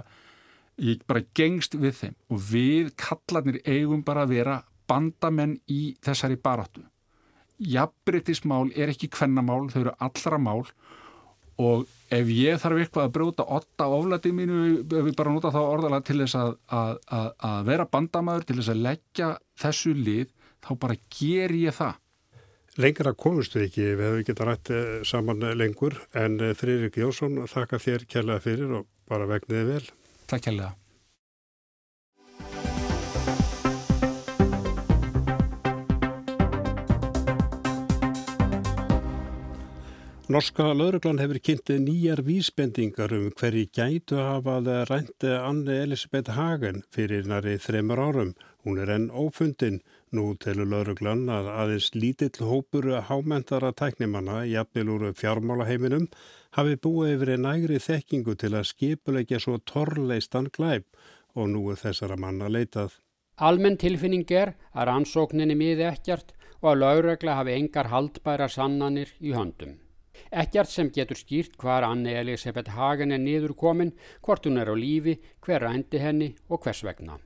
ég 0.79 1.03
bara 1.07 1.25
gengst 1.37 1.75
við 1.79 1.99
þeim 1.99 2.15
og 2.31 2.43
við 2.51 2.91
kallarnir 2.99 3.61
eigum 3.65 4.03
bara 4.05 4.25
að 4.25 4.35
vera 4.37 4.59
bandamenn 4.89 5.57
í 5.71 5.95
þessari 6.05 6.37
baráttu. 6.37 6.85
Jafnbrytismál 7.55 8.69
er 8.75 8.91
ekki 8.91 9.09
kvennamál, 9.11 9.69
þau 9.71 9.81
eru 9.85 9.95
allra 10.03 10.39
mál 10.41 10.65
og 11.61 11.85
ef 12.11 12.31
ég 12.35 12.59
þarf 12.59 12.81
eitthvað 12.83 13.05
að 13.07 13.13
brjóta 13.15 13.45
otta 13.57 13.87
oflætið 13.95 14.33
mínu, 14.35 14.57
ef 14.83 15.05
við 15.07 15.15
bara 15.15 15.31
nota 15.31 15.53
þá 15.55 15.61
orðalega 15.63 16.07
til 16.09 16.17
þess 16.19 16.37
að, 16.39 16.55
að, 16.67 16.97
að, 17.17 17.29
að 17.49 17.69
vera 17.69 17.87
bandamæður, 17.93 18.47
til 18.47 18.57
þess 18.59 18.73
að 18.73 18.81
leggja 18.89 19.29
þessu 19.63 19.93
lið 19.95 20.33
þá 20.65 20.71
bara 20.81 20.99
ger 21.15 21.55
ég 21.55 21.77
það. 21.77 22.01
Lengra 22.75 23.13
komustu 23.15 23.61
ekki, 23.63 23.93
við 23.95 24.03
hefum 24.03 24.23
getað 24.27 24.47
rætt 24.49 24.69
eh, 24.75 24.87
saman 25.07 25.43
lengur, 25.55 25.93
en 26.11 26.33
eh, 26.43 26.55
Friðrik 26.59 26.97
Jónsson 26.99 27.45
þakka 27.47 27.79
þér 27.79 28.03
kærlega 28.11 28.43
fyrir 28.43 28.73
og 28.81 28.89
bara 29.07 29.29
vegniði 29.29 29.69
vel. 29.69 29.85
Takk 30.27 30.49
kærlega. 30.49 30.73
Norska 40.25 40.73
lauruglan 40.73 41.21
hefur 41.21 41.39
kynntið 41.39 41.83
nýjar 41.85 42.25
vísbendingar 42.27 43.11
um 43.15 43.29
hverji 43.39 43.69
gætu 43.71 44.19
hafað 44.19 44.71
rændi 44.89 45.31
Anne 45.37 45.79
Elisabeth 45.85 46.35
Hagen 46.35 46.83
fyrir 46.91 47.29
næri 47.29 47.55
þreymur 47.55 48.01
árum. 48.03 48.31
Hún 48.65 48.81
er 48.83 48.91
enn 48.97 49.11
ófundin. 49.13 49.79
Nú 50.15 50.29
telur 50.39 50.67
lauruglan 50.71 51.25
að 51.27 51.47
aðeins 51.51 51.89
lítill 51.95 52.45
hópur 52.47 52.85
hámentara 53.09 53.73
tæknimanna, 53.75 54.45
jafnvel 54.47 54.91
úr 54.93 55.05
fjármálaheiminum, 55.19 56.05
hafi 56.55 56.77
búið 56.79 57.15
yfir 57.15 57.31
einn 57.33 57.47
ægri 57.49 57.79
þekkingu 57.83 58.35
til 58.39 58.53
að 58.55 58.69
skipulegja 58.69 59.41
svo 59.43 59.57
torrleistan 59.71 60.47
glæp 60.55 60.85
og 61.35 61.49
nú 61.51 61.65
er 61.73 61.81
þessara 61.81 62.15
manna 62.15 62.47
leitað. 62.47 62.93
Almenn 63.43 63.75
tilfinning 63.81 64.29
er 64.31 64.53
að 64.71 64.87
rannsókninni 64.91 65.57
miði 65.59 65.83
ekkert 65.89 66.31
og 66.61 66.69
að 66.71 66.79
laurugla 66.83 67.35
hafi 67.41 67.57
engar 67.57 67.89
haldbæra 67.91 68.47
sannanir 68.47 69.11
í 69.19 69.33
höndum. 69.35 69.73
Ekkert 70.31 70.71
sem 70.71 70.91
getur 70.95 71.19
skýrt 71.19 71.57
hvar 71.59 71.83
Anne 71.83 72.13
Elisabeth 72.21 72.71
Hagen 72.77 73.11
er 73.11 73.19
niður 73.19 73.51
komin, 73.59 73.91
hvort 74.23 74.47
hún 74.47 74.61
er 74.61 74.71
á 74.71 74.75
lífi, 74.79 75.17
hver 75.43 75.67
rændi 75.67 75.99
henni 75.99 76.31
og 76.47 76.63
hvers 76.63 76.85
vegna. 76.87 77.19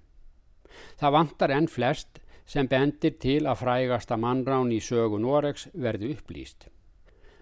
Það 0.97 1.15
vantar 1.19 1.53
enn 1.53 1.69
flest 1.69 2.17
sem 2.49 2.67
bendir 2.67 3.15
til 3.21 3.45
að 3.45 3.61
frægasta 3.61 4.17
mannrán 4.17 4.73
í 4.73 4.79
sögu 4.81 5.19
Noregs 5.21 5.67
verði 5.73 6.15
upplýst. 6.15 6.65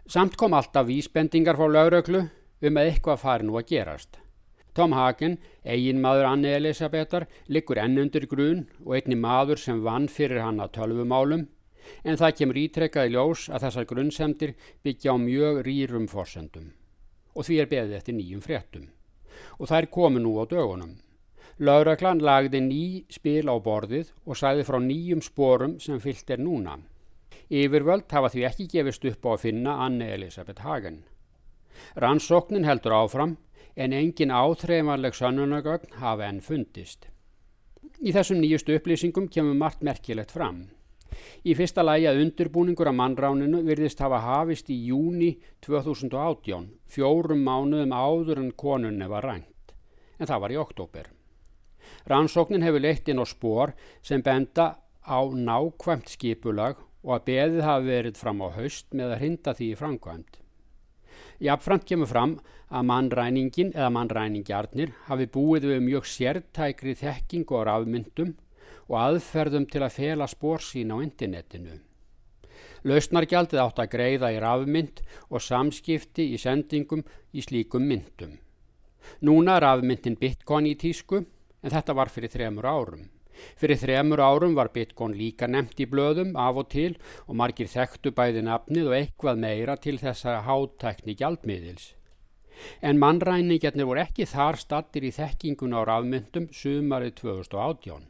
Samt 0.07 0.35
kom 0.39 0.55
alltaf 0.55 0.87
vísbendingar 0.87 1.55
frá 1.59 1.67
lauröklu 1.71 2.25
um 2.27 2.79
að 2.79 2.89
eitthvað 2.91 3.21
fari 3.23 3.47
nú 3.47 3.55
að 3.59 3.69
gerast. 3.71 4.19
Tom 4.77 4.93
Hagen, 4.93 5.39
eigin 5.65 6.01
maður 6.03 6.27
Anne 6.29 6.51
Elisabethar, 6.53 7.25
liggur 7.47 7.79
ennundur 7.81 8.27
grun 8.29 8.67
og 8.85 8.93
einni 8.99 9.17
maður 9.17 9.57
sem 9.63 9.79
vann 9.81 10.05
fyrir 10.11 10.43
hann 10.43 10.61
að 10.61 10.75
tölvumálum 10.77 11.47
en 12.03 12.19
það 12.19 12.35
kemur 12.41 12.59
ítrekkaði 12.61 13.15
ljós 13.15 13.47
að 13.49 13.65
þessar 13.65 13.87
grunnsemdir 13.89 14.53
byggja 14.85 15.15
á 15.15 15.17
mjög 15.17 15.63
rýrum 15.65 16.05
forsendum 16.11 16.69
og 17.33 17.47
því 17.47 17.59
er 17.61 17.71
beðið 17.71 17.97
eftir 17.97 18.17
nýjum 18.17 18.43
fréttum 18.43 18.87
og 19.57 19.69
það 19.69 19.79
er 19.79 19.89
komið 19.97 20.25
nú 20.25 20.37
á 20.41 20.43
dögunum. 20.49 20.93
Lauraglan 21.57 22.19
lagði 22.21 22.59
ný 22.61 22.83
spil 23.09 23.49
á 23.49 23.57
borðið 23.57 24.11
og 24.29 24.37
sæði 24.37 24.65
frá 24.67 24.77
nýjum 24.77 25.23
sporum 25.25 25.79
sem 25.81 25.97
fyllt 25.97 26.29
er 26.29 26.37
núna. 26.37 26.75
Yfirvöld 27.49 28.05
hafa 28.13 28.29
því 28.29 28.43
ekki 28.45 28.67
gefist 28.75 29.07
upp 29.09 29.25
á 29.25 29.29
að 29.33 29.41
finna 29.47 29.73
Anne 29.87 30.11
Elisabeth 30.13 30.61
Hagen. 30.61 30.99
Rannsóknin 31.97 32.67
heldur 32.69 32.93
áfram 32.99 33.33
en 33.73 33.97
engin 33.97 34.29
áþreifanleg 34.29 35.17
sannunagögn 35.17 35.97
hafa 35.97 36.29
enn 36.29 36.43
fundist. 36.45 37.09
Í 38.05 38.13
þessum 38.13 38.37
nýjustu 38.43 38.77
upplýsingum 38.77 39.25
kemur 39.25 39.57
margt 39.57 39.81
merkilegt 39.81 40.37
fram. 40.37 40.67
Í 41.41 41.57
fyrsta 41.57 41.81
lægi 41.81 42.05
að 42.11 42.21
undirbúningur 42.27 42.91
að 42.91 42.99
mannráninu 43.01 43.65
virðist 43.65 44.05
hafa 44.05 44.21
hafist 44.21 44.69
í 44.69 44.77
júni 44.91 45.33
2018, 45.65 46.69
fjórum 46.85 47.41
mánuðum 47.41 47.97
áður 47.97 48.45
en 48.45 48.53
konunni 48.53 49.09
var 49.09 49.25
rænt, 49.25 49.77
en 50.19 50.29
það 50.29 50.43
var 50.45 50.53
í 50.53 50.65
oktober. 50.67 51.16
Rannsóknin 52.07 52.65
hefur 52.65 52.83
leitt 52.83 53.07
inn 53.11 53.21
á 53.21 53.25
spór 53.27 53.73
sem 54.01 54.23
benda 54.23 54.77
á 55.07 55.19
nákvæmt 55.23 56.11
skipulag 56.11 56.81
og 57.03 57.13
að 57.15 57.25
beðið 57.29 57.63
hafi 57.63 57.87
verið 57.87 58.19
fram 58.19 58.43
á 58.43 58.47
haust 58.57 58.91
með 58.91 59.13
að 59.13 59.19
hrinda 59.21 59.53
því 59.55 59.71
í 59.71 59.79
framkvæmt. 59.79 60.39
Jafnframt 61.47 61.85
kemur 61.87 62.09
fram 62.09 62.37
að 62.67 62.87
mannræningin 62.89 63.71
eða 63.75 63.89
mannræningjarnir 63.95 64.93
hafi 65.07 65.27
búið 65.31 65.69
við 65.71 65.83
mjög 65.85 66.09
sértækri 66.11 66.95
þekkingu 66.97 67.61
á 67.61 67.61
rafmyndum 67.69 68.33
og 68.87 68.97
aðferðum 69.03 69.67
til 69.71 69.83
að 69.85 69.95
fela 69.99 70.27
spór 70.27 70.63
sín 70.63 70.91
á 70.91 70.97
internetinu. 70.99 71.77
Lausnargjaldið 72.87 73.61
átt 73.61 73.79
að 73.83 73.91
greiða 73.93 74.33
í 74.33 74.41
rafmynd 74.41 75.01
og 75.29 75.43
samskipti 75.43 76.27
í 76.33 76.41
sendingum 76.41 77.05
í 77.33 77.43
slíkum 77.45 77.87
myndum. 77.87 78.37
Núna 79.23 79.57
er 79.57 79.65
rafmyndin 79.65 80.19
bitcoin 80.19 80.67
í 80.69 80.75
tísku 80.79 81.23
en 81.67 81.75
þetta 81.75 81.95
var 81.99 82.11
fyrir 82.13 82.31
þremur 82.31 82.67
árum. 82.67 83.05
Fyrir 83.59 83.77
þremur 83.77 84.21
árum 84.23 84.55
var 84.57 84.71
bitcoin 84.73 85.13
líka 85.17 85.49
nefnt 85.51 85.81
í 85.83 85.87
blöðum 85.91 86.33
af 86.39 86.57
og 86.61 86.69
til 86.73 86.95
og 87.27 87.37
margir 87.41 87.69
þekktu 87.69 88.13
bæði 88.17 88.43
nafnið 88.47 88.89
og 88.89 88.97
eitthvað 88.97 89.43
meira 89.43 89.75
til 89.83 89.99
þessa 90.01 90.39
hátækni 90.47 91.17
gjaldmiðils. 91.19 91.91
En 92.81 92.97
mannræningarnir 93.01 93.85
voru 93.85 94.01
ekki 94.01 94.25
þar 94.25 94.57
stattir 94.57 95.05
í 95.05 95.13
þekkinguna 95.13 95.83
á 95.83 95.87
rafmyndum 95.91 96.47
sumarið 96.59 97.19
2018. 97.21 98.07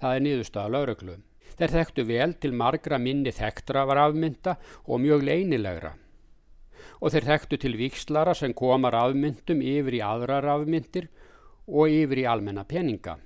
Það 0.00 0.16
er 0.16 0.24
niðurstaða 0.24 0.72
lauruglu. 0.74 1.20
Þeir 1.56 1.74
þekktu 1.76 2.04
vel 2.08 2.32
til 2.42 2.52
margra 2.52 2.98
minni 2.98 3.32
þekktra 3.32 3.86
var 3.88 4.02
afmynda 4.08 4.56
og 4.84 5.00
mjög 5.04 5.22
leinilegra. 5.28 5.94
Og 7.00 7.12
þeir 7.12 7.28
þekktu 7.30 7.60
til 7.62 7.78
vikslara 7.78 8.34
sem 8.34 8.54
komar 8.56 8.96
afmyndum 8.98 9.62
yfir 9.62 10.00
í 10.00 10.02
aðrar 10.04 10.48
afmyndir 10.56 11.06
og 11.06 11.26
yfir 11.66 12.22
í 12.22 12.26
almenna 12.30 12.64
peninga. 12.64 13.16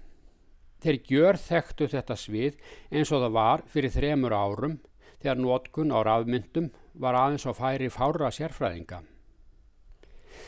Þeir 0.81 0.99
gjör 1.05 1.37
þekktu 1.37 1.89
þetta 1.93 2.17
svið 2.17 2.57
eins 2.91 3.13
og 3.13 3.25
það 3.25 3.35
var 3.37 3.65
fyrir 3.69 3.93
þremur 3.93 4.33
árum 4.33 4.79
þegar 5.21 5.41
nótkun 5.43 5.93
á 5.93 5.99
rafmyndum 6.07 6.71
var 6.95 7.19
aðeins 7.19 7.45
á 7.45 7.53
færi 7.53 7.91
fára 7.93 8.31
sérfræðinga. 8.33 9.03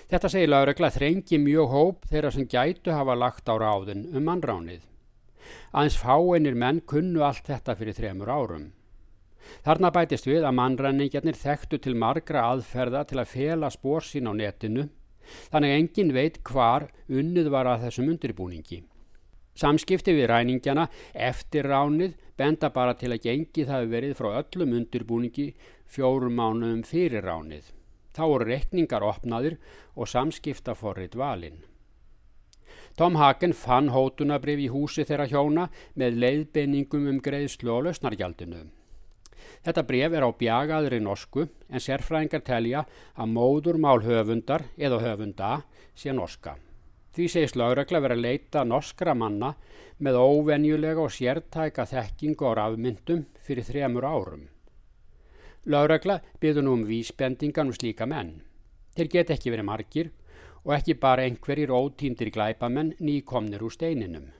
Þetta 0.09 0.29
segir 0.33 0.49
laurugla 0.49 0.89
þrengi 0.93 1.39
mjög 1.41 1.69
hóp 1.73 2.07
þeirra 2.09 2.31
sem 2.33 2.49
gætu 2.49 2.95
hafa 2.97 3.17
lagt 3.17 3.49
á 3.53 3.55
ráðin 3.61 4.07
um 4.13 4.25
mannránið. 4.25 4.81
Aðeins 5.73 5.99
fáeinir 6.01 6.57
menn 6.57 6.81
kunnu 6.89 7.23
allt 7.27 7.45
þetta 7.49 7.77
fyrir 7.77 7.97
þremur 7.97 8.33
árum. 8.33 8.71
Þarna 9.67 9.91
bætist 9.93 10.27
við 10.29 10.47
að 10.47 10.57
mannræningarnir 10.59 11.37
þekktu 11.37 11.81
til 11.83 11.95
margra 11.99 12.47
aðferða 12.53 13.05
til 13.11 13.21
að 13.21 13.33
fela 13.33 13.71
spór 13.75 14.07
sín 14.07 14.31
á 14.31 14.33
netinu, 14.33 14.89
þannig 15.53 15.77
engin 15.77 16.15
veit 16.17 16.41
hvar 16.49 16.89
unnið 17.09 17.51
var 17.53 17.71
að 17.71 17.87
þessum 17.87 18.11
undirbúningi. 18.15 18.83
Samskipti 19.59 20.15
við 20.17 20.31
ræningjana 20.31 20.87
eftir 21.13 21.69
ránið 21.69 22.17
benda 22.41 22.71
bara 22.73 22.95
til 22.97 23.13
að 23.13 23.27
gengi 23.27 23.67
það 23.69 23.91
verið 23.93 24.17
frá 24.17 24.31
öllum 24.41 24.73
undirbúningi 24.79 25.51
fjórum 25.93 26.39
mánuðum 26.41 26.83
fyrir 26.89 27.27
ránið. 27.29 27.69
Þá 28.17 28.23
voru 28.29 28.49
rekningar 28.49 29.05
opnaðir 29.05 29.59
og 29.97 30.09
samskipta 30.09 30.75
forrið 30.77 31.17
valinn. 31.21 31.61
Tom 32.97 33.17
Hagen 33.17 33.55
fann 33.57 33.89
hótunabrif 33.93 34.61
í 34.61 34.69
húsi 34.73 35.05
þeirra 35.09 35.29
hjóna 35.29 35.69
með 35.97 36.19
leiðbeiningum 36.25 37.09
um 37.09 37.21
greiðslu 37.25 37.73
og 37.73 37.87
lausnargjaldinu. 37.87 38.67
Þetta 39.63 39.85
bref 39.87 40.15
er 40.19 40.27
á 40.27 40.31
bjagaðri 40.35 40.99
norsku 41.03 41.47
en 41.47 41.83
sérfræðingar 41.83 42.43
telja 42.43 42.83
að 43.15 43.35
móður 43.37 43.79
mál 43.79 44.03
höfundar 44.03 44.67
eða 44.77 44.99
höfunda 45.05 45.51
sé 45.95 46.11
norska. 46.11 46.57
Því 47.13 47.29
segist 47.29 47.59
laurökla 47.61 48.01
verið 48.03 48.19
að 48.19 48.27
leita 48.27 48.65
norskra 48.65 49.15
manna 49.15 49.53
með 50.03 50.19
óvenjulega 50.19 51.05
og 51.05 51.13
sértæka 51.15 51.85
þekkingu 51.87 52.49
á 52.49 52.53
rafmyndum 52.59 53.27
fyrir 53.45 53.69
þremur 53.69 54.09
árum. 54.09 54.49
Laurökla 55.69 56.19
byður 56.43 56.67
nú 56.67 56.77
um 56.81 56.87
vísbendingan 56.89 57.71
um 57.71 57.77
slíka 57.77 58.09
menn. 58.09 58.41
Þeir 58.97 59.13
get 59.13 59.35
ekki 59.37 59.53
verið 59.55 59.69
margir 59.69 60.11
og 60.65 60.75
ekki 60.75 60.99
bara 60.99 61.23
einhverjir 61.29 61.71
ótýndir 61.71 62.33
glæpamenn 62.35 62.97
nýkomnir 62.99 63.63
úr 63.63 63.75
steininum. 63.77 64.33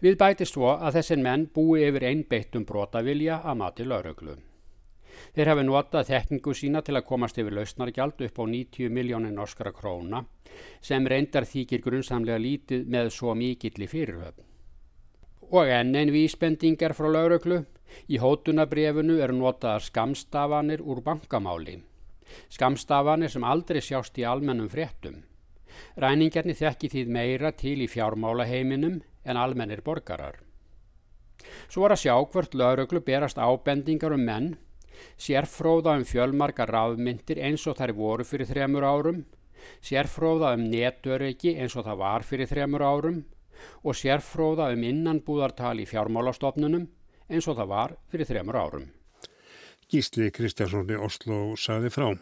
Við 0.00 0.14
bætist 0.16 0.54
svo 0.54 0.70
að 0.72 0.94
þessin 0.96 1.20
menn 1.20 1.42
búi 1.52 1.82
yfir 1.84 2.06
einbeittum 2.08 2.64
brotavilja 2.64 3.42
að 3.44 3.58
mati 3.60 3.84
lauröglu. 3.84 4.36
Þeir 5.36 5.50
hafi 5.52 5.64
notað 5.68 6.06
þekkingu 6.08 6.54
sína 6.56 6.80
til 6.80 6.94
að 6.96 7.04
komast 7.10 7.40
yfir 7.42 7.52
lausnargjald 7.58 8.22
upp 8.24 8.40
á 8.40 8.44
90 8.48 8.94
miljónir 8.96 9.34
norskara 9.36 9.74
króna 9.76 10.22
sem 10.80 11.04
reyndar 11.06 11.44
þykir 11.44 11.82
grunnsamlega 11.84 12.40
lítið 12.40 12.88
með 12.88 13.10
svo 13.12 13.34
mikill 13.36 13.84
í 13.84 13.90
fyrirhöfn. 13.90 14.46
Og 15.52 15.68
enn 15.68 15.92
einn 15.98 16.14
vísbendingar 16.14 16.94
frá 16.96 17.10
lauröglu, 17.10 17.60
í 18.08 18.16
hótunabrefunu 18.22 19.18
er 19.20 19.34
notaðar 19.36 19.84
skamstafanir 19.84 20.80
úr 20.80 21.02
bankamáli. 21.04 21.76
Skamstafanir 22.48 23.28
sem 23.28 23.44
aldrei 23.44 23.82
sjást 23.84 24.16
í 24.16 24.24
almennum 24.24 24.70
fréttum. 24.70 25.26
Ræningarnir 26.00 26.56
þekki 26.56 26.88
því 26.94 27.06
meira 27.10 27.50
til 27.52 27.80
í 27.82 27.90
fjármálaheiminum 27.90 29.00
en 29.24 29.36
almennir 29.36 29.82
borgarar. 29.84 30.40
Svo 31.68 31.86
er 31.86 31.94
að 31.94 32.02
sjá 32.04 32.14
hvert 32.32 32.54
lauruglu 32.54 33.00
berast 33.04 33.40
ábendingar 33.40 34.14
um 34.16 34.24
menn, 34.24 34.48
sérfróða 35.16 35.96
um 35.98 36.04
fjölmarkar 36.04 36.70
rafmyndir 36.72 37.40
eins 37.40 37.66
og 37.70 37.78
þær 37.78 37.94
voru 37.96 38.26
fyrir 38.28 38.50
þremur 38.50 38.84
árum, 38.84 39.24
sérfróða 39.84 40.54
um 40.56 40.66
netöryggi 40.72 41.56
eins 41.56 41.76
og 41.76 41.86
það 41.88 42.00
var 42.04 42.26
fyrir 42.26 42.50
þremur 42.50 42.84
árum 42.84 43.20
og 43.84 43.96
sérfróða 43.96 44.70
um 44.74 44.84
innanbúðartal 44.88 45.76
í 45.80 45.88
fjármálastofnunum 45.88 46.88
eins 47.30 47.48
og 47.48 47.60
það 47.60 47.72
var 47.74 47.96
fyrir 48.12 48.28
þremur 48.28 48.60
árum. 48.60 48.88
Gísli 49.90 50.30
Kristjánsson 50.30 50.92
í 50.92 51.00
Oslo 51.02 51.40
saði 51.58 51.90
frá. 51.90 52.12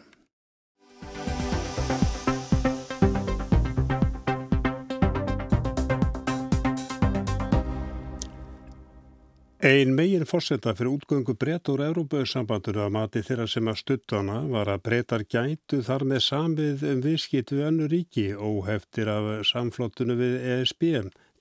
Ein 9.59 9.91
megin 9.91 10.23
fórsetta 10.23 10.71
fyrir 10.71 10.93
útgöngu 10.93 11.33
breyta 11.35 11.73
úr 11.73 11.81
Európa-sambandinu 11.83 12.79
að 12.79 12.93
mati 12.95 13.19
þeirra 13.27 13.47
sem 13.51 13.67
að 13.67 13.81
stuttana 13.81 14.37
var 14.47 14.71
að 14.71 14.85
breytar 14.85 15.25
gætu 15.27 15.81
þar 15.83 16.05
með 16.07 16.21
samið 16.23 16.85
um 16.87 17.01
viðskipt 17.03 17.51
við 17.51 17.65
önnu 17.67 17.89
ríki 17.91 18.23
óheftir 18.39 19.11
af 19.11 19.27
samflottunu 19.49 20.15
við 20.15 20.37
ESB. 20.53 20.85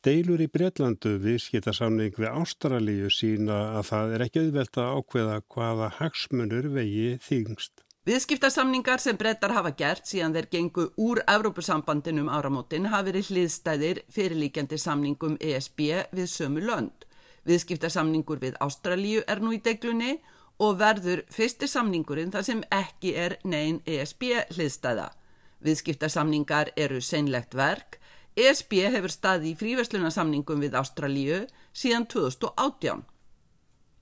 Deilur 0.02 0.42
í 0.42 0.50
Breitlandu 0.50 1.14
viðskiptasamning 1.22 2.18
við 2.18 2.34
Ástralíu 2.42 3.06
sína 3.06 3.78
að 3.78 3.86
það 3.92 4.14
er 4.16 4.26
ekki 4.26 4.42
auðvelt 4.42 4.82
að 4.82 4.98
ákveða 4.98 5.40
hvaða 5.54 5.94
hagsmunur 6.00 6.70
vegi 6.74 7.08
þýngst. 7.22 7.84
Viðskiptarsamningar 8.10 8.98
sem 8.98 9.18
brettar 9.20 9.54
hafa 9.54 9.70
gert 9.78 10.10
síðan 10.10 10.34
þeir 10.34 10.50
gengu 10.56 10.90
úr 10.98 11.22
Evrópusambandinum 11.22 12.34
áramótin 12.34 12.90
hafi 12.90 13.12
verið 13.12 13.30
hliðstæðir 13.30 14.06
fyrirlíkjandi 14.10 14.78
samningum 14.80 15.38
ESB 15.38 15.92
við 16.10 16.32
sömu 16.34 16.66
lönd. 16.66 17.06
Viðskiptarsamningur 17.46 18.40
við 18.42 18.58
Ástralíu 18.64 19.22
er 19.26 19.42
nú 19.44 19.52
í 19.54 19.60
deglunni 19.62 20.18
og 20.58 20.78
verður 20.80 21.22
fyrsti 21.30 21.68
samningurinn 21.70 22.32
þar 22.34 22.46
sem 22.48 22.64
ekki 22.74 23.14
er 23.14 23.36
neyn 23.44 23.78
ESB 23.86 24.24
hliðstæða. 24.56 25.10
Viðskiptarsamningar 25.62 26.72
eru 26.76 27.00
seinlegt 27.02 27.54
verk. 27.54 28.00
ESB 28.38 28.74
hefur 28.94 29.10
staði 29.10 29.52
í 29.52 29.58
fríverslunarsamningum 29.58 30.60
við 30.62 30.76
Ástralíu 30.78 31.44
síðan 31.74 32.06
2018. 32.10 33.06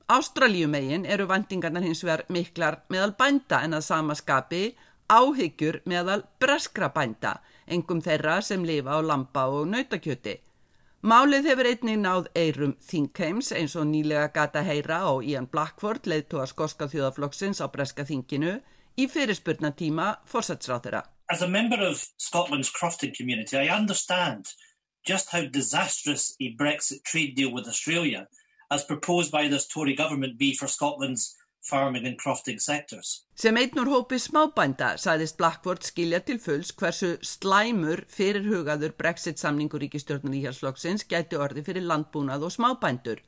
Ástralíumegin 0.07 1.07
eru 1.09 1.27
vendingarnar 1.27 1.83
hins 1.83 2.05
vegar 2.05 2.25
miklar 2.31 2.83
meðal 2.93 3.15
bænda 3.19 3.65
en 3.67 3.75
að 3.75 3.89
sama 3.89 4.15
skapi 4.15 4.77
áhyggjur 5.09 5.81
meðal 5.87 6.23
breskra 6.43 6.91
bænda, 6.95 7.41
engum 7.67 8.03
þeirra 8.03 8.41
sem 8.43 8.65
lifa 8.67 8.99
á 8.99 9.01
lampa 9.03 9.47
og 9.51 9.67
nautakjöti. 9.71 10.39
Málið 11.07 11.45
hefur 11.47 11.69
einnig 11.71 11.99
náð 12.03 12.25
eirum 12.35 12.73
þingheims 12.83 13.53
eins 13.55 13.77
og 13.79 13.85
nýlega 13.87 14.25
gata 14.35 14.65
heyra 14.67 14.97
á 15.07 15.15
Ian 15.23 15.45
Blackford 15.47 16.09
leiðtóa 16.11 16.49
skoska 16.51 16.89
þjóðaflokksins 16.91 17.61
á 17.63 17.71
breska 17.71 18.03
þinginu 18.09 18.57
í 18.99 19.07
fyrirspurnatíma 19.13 20.07
fórsatsráþura. 20.27 21.05
As 21.31 21.45
a 21.47 21.49
member 21.49 21.79
of 21.79 22.03
Scotland's 22.19 22.73
crofting 22.75 23.15
community, 23.15 23.55
I 23.55 23.71
understand 23.71 24.51
just 25.07 25.31
how 25.31 25.47
disastrous 25.47 26.35
a 26.43 26.51
Brexit 26.59 27.05
trade 27.05 27.37
deal 27.37 27.55
with 27.55 27.69
Australia 27.69 28.27
as 28.73 28.83
proposed 28.83 29.31
by 29.31 29.47
this 29.47 29.69
Tory 29.69 29.95
government 29.95 30.41
be 30.41 30.57
for 30.57 30.67
Scotland's 30.67 31.37
farming 31.69 32.07
and 32.07 32.19
crofting 32.23 32.61
sectors. 32.61 33.27
Sem 33.35 33.57
einn 33.61 33.81
úr 33.83 33.91
hópi 33.91 34.19
smábænda 34.23 34.95
sæðist 35.03 35.37
Blackford 35.41 35.83
skilja 35.87 36.21
til 36.25 36.39
fulls 36.43 36.73
hversu 36.79 37.17
slæmur 37.23 38.05
fyrirhugaður 38.17 38.95
brexit 38.99 39.43
samningur 39.43 39.83
ríkistjórnum 39.83 40.37
íhjálpsflokksins 40.39 41.07
gæti 41.11 41.39
orði 41.41 41.65
fyrir 41.67 41.89
landbúnað 41.91 42.47
og 42.49 42.55
smábændur. 42.57 43.21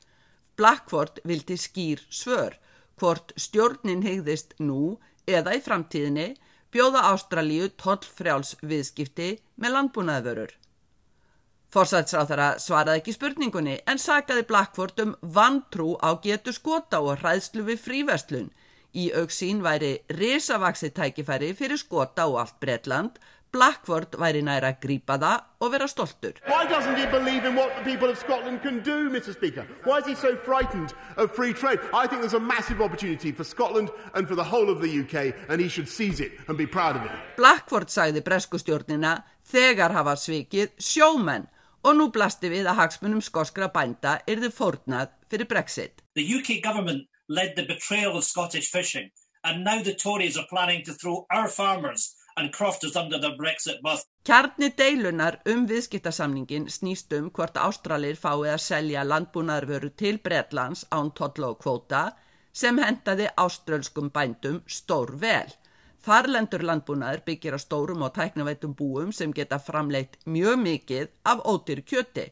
Blackford 0.57 1.21
vildi 1.25 1.59
skýr 1.59 2.03
svör 2.11 2.59
hvort 2.99 3.35
stjórnin 3.39 4.03
hegðist 4.07 4.57
nú 4.59 4.99
eða 5.27 5.55
í 5.59 5.63
framtíðinni 5.63 6.31
bjóða 6.75 7.05
Ástralíu 7.13 7.69
tollfrjáls 7.81 8.57
viðskipti 8.63 9.37
með 9.57 9.77
landbúnaðvörur. 9.77 10.51
Forsætsráþara 11.69 12.55
svaraði 12.65 13.03
ekki 13.03 13.13
spurningunni 13.13 13.75
en 13.93 13.99
sagaði 14.01 14.47
Blackford 14.49 15.03
um 15.05 15.11
vantrú 15.37 15.99
á 16.01 16.17
getur 16.25 16.55
skota 16.57 17.03
og 17.05 17.19
hræðslu 17.21 17.67
við 17.67 17.83
fríverslun. 17.85 18.47
Í 18.97 19.11
auksín 19.13 19.61
væri 19.61 19.99
risavaksi 20.09 20.89
tækifæri 20.97 21.51
fyrir 21.59 21.77
skota 21.77 22.25
og 22.31 22.39
allt 22.41 22.57
Breitland. 22.65 23.19
Blackford 23.53 24.17
væri 24.17 24.41
næra 24.45 24.71
að 24.73 24.81
grípa 24.81 25.19
það 25.21 25.45
og 25.61 25.73
vera 25.75 25.89
stoltur. 25.93 26.41
Why 26.49 26.65
doesn't 26.73 26.97
he 26.97 27.05
believe 27.13 27.45
in 27.45 27.55
what 27.55 27.77
the 27.77 27.85
people 27.85 28.09
of 28.09 28.17
Scotland 28.17 28.63
can 28.63 28.81
do, 28.81 29.11
Mr 29.13 29.35
Speaker? 29.37 29.67
Why 29.85 29.99
is 30.01 30.07
he 30.07 30.15
so 30.15 30.37
frightened 30.37 30.97
of 31.19 31.37
free 31.37 31.53
trade? 31.53 31.81
I 31.93 32.07
think 32.07 32.23
there's 32.23 32.33
a 32.33 32.41
massive 32.41 32.81
opportunity 32.81 33.31
for 33.31 33.45
Scotland 33.45 33.91
and 34.15 34.27
for 34.27 34.37
the 34.37 34.45
whole 34.45 34.71
of 34.73 34.81
the 34.81 34.89
UK 34.89 35.35
and 35.51 35.61
he 35.61 35.69
should 35.69 35.89
seize 35.89 36.21
it 36.21 36.33
and 36.49 36.57
be 36.57 36.67
proud 36.67 36.97
of 36.97 37.05
it. 37.05 37.13
Blackford 37.37 37.93
sagði 37.93 38.25
breskustjórnina 38.25 39.19
þegar 39.53 39.93
hafa 39.93 40.17
svikið 40.17 40.73
sjómenn 40.81 41.49
og 41.85 41.97
nú 41.99 42.09
blasti 42.15 42.51
við 42.53 42.69
að 42.71 42.81
hagsmunum 42.83 43.23
skoskra 43.25 43.71
bænda 43.75 44.19
yrði 44.27 44.51
fórnað 44.55 45.15
fyrir 45.31 45.49
Brexit. 45.51 46.03
The 46.15 46.27
UK 46.27 46.61
government 46.65 47.09
led 47.29 47.55
the 47.57 47.67
betrayal 47.67 48.17
of 48.17 48.25
Scottish 48.25 48.71
fishing 48.71 49.11
and 49.45 49.65
now 49.65 49.83
the 49.83 49.95
Tories 49.95 50.37
are 50.37 50.47
planning 50.51 50.85
to 50.85 50.93
throw 50.93 51.27
our 51.31 51.49
farmers 51.49 52.15
and 52.37 52.53
crofters 52.53 52.97
under 52.97 53.19
the 53.19 53.31
Brexit 53.41 53.83
bus. 53.83 54.05
Kjarni 54.25 54.71
deilunar 54.77 55.39
um 55.49 55.67
viðskiptasamningin 55.69 56.69
snýst 56.71 57.13
um 57.19 57.31
hvort 57.35 57.59
Ástralir 57.59 58.19
fáið 58.21 58.55
að 58.55 58.65
selja 58.65 59.05
landbúnaðarvöru 59.07 59.91
til 59.97 60.21
Bretlands 60.23 60.85
án 60.95 61.11
totla 61.15 61.53
og 61.55 61.63
kvóta 61.65 62.03
sem 62.53 62.79
hendaði 62.83 63.29
áströlskum 63.39 64.11
bændum 64.15 64.63
stór 64.67 65.15
vel. 65.21 65.51
Þarlendur 66.09 66.63
landbúnaður 66.65 67.21
byggir 67.27 67.53
á 67.53 67.61
stórum 67.61 68.03
og 68.07 68.15
tæknaveitum 68.17 68.73
búum 68.73 69.11
sem 69.13 69.33
geta 69.37 69.59
framleitt 69.61 70.15
mjög 70.25 70.61
mikið 70.63 71.09
af 71.33 71.43
ótyr 71.45 71.83
kjöti. 71.85 72.31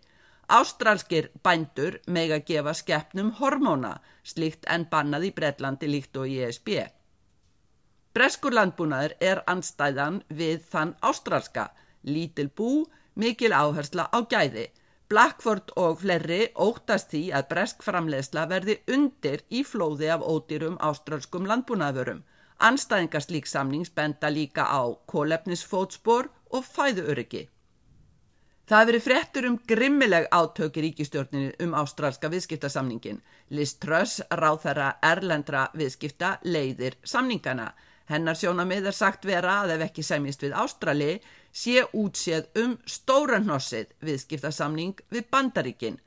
Ástralskir 0.48 1.26
bændur 1.44 1.98
mega 2.06 2.38
gefa 2.38 2.72
skeppnum 2.72 3.34
hormóna, 3.36 3.98
slíkt 4.24 4.64
en 4.72 4.86
bannað 4.88 5.26
í 5.28 5.32
Breitlandi 5.36 5.90
líkt 5.92 6.16
og 6.16 6.30
í 6.32 6.38
ESB. 6.46 6.70
Breskur 8.16 8.56
landbúnaður 8.56 9.12
er 9.20 9.42
anstæðan 9.44 10.22
við 10.38 10.62
þann 10.70 10.94
ástralska, 11.10 11.66
lítil 12.08 12.48
bú, 12.48 12.86
mikil 13.12 13.52
áhersla 13.52 14.06
á 14.08 14.24
gæði. 14.24 14.70
Blackford 15.12 15.74
og 15.76 16.00
flerri 16.00 16.46
óttast 16.54 17.12
því 17.12 17.22
að 17.36 17.50
bresk 17.52 17.84
framleiðsla 17.84 18.46
verði 18.54 18.78
undir 18.96 19.44
í 19.50 19.60
flóði 19.68 20.08
af 20.16 20.24
ótyrum 20.24 20.80
ástralskum 20.80 21.44
landbúnaðurum. 21.52 22.24
Anstæðingar 22.58 23.20
slík 23.20 23.46
samnings 23.46 23.90
benda 23.92 24.30
líka 24.32 24.64
á 24.64 24.80
kólefnisfótspor 25.06 26.30
og 26.50 26.64
fæðuöryggi. 26.64 27.48
Það 28.66 28.80
hefur 28.80 28.88
verið 28.90 29.04
fréttur 29.04 29.46
um 29.46 29.56
grimmileg 29.68 30.24
átök 30.34 30.78
í 30.80 30.82
ríkistjórninu 30.88 31.52
um 31.62 31.74
ástrálska 31.78 32.30
viðskiptasamningin. 32.32 33.20
Liz 33.54 33.76
Truss, 33.78 34.22
ráð 34.30 34.64
þeirra 34.64 34.88
erlendra 35.06 35.68
viðskipta, 35.76 36.38
leiðir 36.42 36.96
samningana. 37.06 37.68
Hennar 38.10 38.34
sjónamið 38.38 38.88
er 38.90 38.96
sagt 38.96 39.28
vera 39.28 39.60
að 39.62 39.76
ef 39.76 39.84
ekki 39.86 40.02
semjist 40.02 40.42
við 40.42 40.56
Ástrali 40.58 41.12
sé 41.54 41.84
útséð 41.94 42.50
um 42.62 42.74
stóranhnossið 42.86 43.94
viðskiptasamning 44.02 44.98
við 45.14 45.30
bandaríkin. 45.30 46.00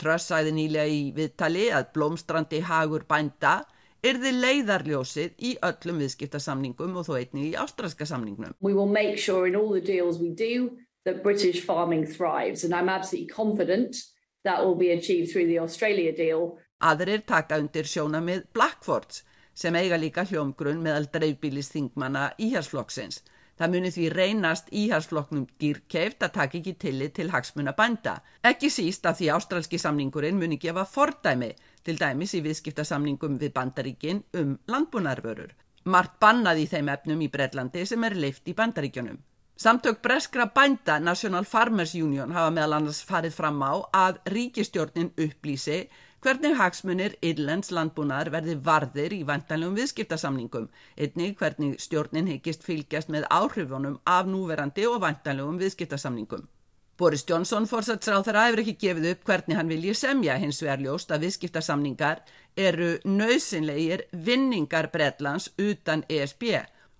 Truss 0.00 0.30
sæði 0.30 0.54
nýlega 0.56 0.88
í 0.88 1.12
viðtali 1.16 1.68
að 1.72 1.90
blómstrandi 1.98 2.62
hagur 2.64 3.04
bænda 3.08 3.58
yrði 4.06 4.32
leiðarljósið 4.36 5.36
í 5.42 5.52
öllum 5.66 6.02
viðskiptasamningum 6.04 6.96
og 7.00 7.08
þó 7.08 7.14
einnig 7.18 7.50
í 7.50 7.54
ástralska 7.58 8.06
samningnum. 8.08 8.54
We 8.60 8.74
will 8.74 8.90
make 8.90 9.18
sure 9.18 9.48
in 9.48 9.56
all 9.58 9.72
the 9.74 9.84
deals 9.84 10.20
we 10.22 10.30
do 10.30 10.76
that 11.06 11.22
British 11.22 11.64
farming 11.64 12.06
thrives 12.06 12.64
and 12.64 12.74
I'm 12.74 12.88
absolutely 12.88 13.32
confident 13.32 13.96
that 14.44 14.64
will 14.64 14.76
be 14.76 14.90
achieved 14.92 15.32
through 15.32 15.46
the 15.46 15.58
Australia 15.58 16.12
deal. 16.16 16.58
Aðrir 16.82 17.24
taka 17.26 17.58
undir 17.62 17.88
sjónamið 17.88 18.46
Blackfords 18.54 19.24
sem 19.56 19.74
eiga 19.74 19.96
líka 19.96 20.26
hljómgrunn 20.28 20.82
meðal 20.84 21.08
dreifbílis 21.12 21.72
þingmanna 21.72 22.28
íhjálpsflokksins. 22.36 23.22
Það 23.56 23.72
muni 23.72 23.90
því 23.94 24.08
reynast 24.12 24.66
íhalsflokknum 24.68 25.46
dýrkeift 25.62 26.26
að 26.26 26.34
taka 26.34 26.58
ekki 26.58 26.74
tillit 26.76 27.14
til 27.16 27.30
hagsmuna 27.32 27.72
bænda. 27.78 28.18
Ekki 28.44 28.68
síst 28.68 29.08
að 29.08 29.22
því 29.22 29.30
ástralski 29.32 29.80
samningurinn 29.80 30.36
muni 30.36 30.58
gefa 30.60 30.84
fordæmi 30.84 31.54
til 31.86 32.00
dæmis 32.00 32.34
í 32.34 32.42
viðskiptasamningum 32.44 33.38
við 33.40 33.54
bandaríkin 33.54 34.24
um 34.40 34.56
landbúnarvörur. 34.70 35.54
Mart 35.86 36.18
bannaði 36.20 36.66
þeim 36.66 36.90
efnum 36.90 37.22
í 37.22 37.30
Breitlandi 37.30 37.86
sem 37.86 38.04
er 38.04 38.18
leift 38.18 38.48
í 38.50 38.54
bandaríkjunum. 38.58 39.20
Samtök 39.56 40.02
breskra 40.02 40.50
bænda 40.52 40.98
National 40.98 41.46
Farmers 41.48 41.94
Union 41.94 42.34
hafa 42.36 42.50
meðal 42.52 42.74
annars 42.76 42.98
farið 43.06 43.38
fram 43.38 43.62
á 43.64 43.72
að 43.94 44.18
ríkistjórnin 44.34 45.14
upplýsi 45.16 45.86
hvernig 46.20 46.58
hagsmunir 46.58 47.14
Irlands 47.24 47.70
landbúnaðar 47.70 48.32
verði 48.34 48.58
varðir 48.66 49.14
í 49.14 49.22
vantanlegum 49.28 49.78
viðskiptasamningum, 49.78 50.66
einnig 50.98 51.38
hvernig 51.38 51.78
stjórnin 51.80 52.28
hyggist 52.32 52.66
fylgjast 52.66 53.12
með 53.14 53.28
áhrifunum 53.30 54.00
af 54.04 54.26
núverandi 54.26 54.88
og 54.90 55.00
vantanlegum 55.06 55.60
viðskiptasamningum. 55.62 56.48
Boris 56.96 57.26
Johnson 57.28 57.66
fórsatsráð 57.68 58.22
þar 58.24 58.36
aðeins 58.40 58.60
ekki 58.62 58.74
gefið 58.80 59.06
upp 59.10 59.26
hvernig 59.28 59.58
hann 59.58 59.68
vilji 59.68 59.92
semja 60.00 60.38
hins 60.40 60.62
vegar 60.62 60.80
ljóst 60.80 61.10
að 61.12 61.26
viðskiptasamningar 61.26 62.22
eru 62.56 62.88
nöðsynlegir 63.04 64.06
vinningar 64.24 64.88
Bredlands 64.94 65.50
utan 65.60 66.06
ESB 66.08 66.46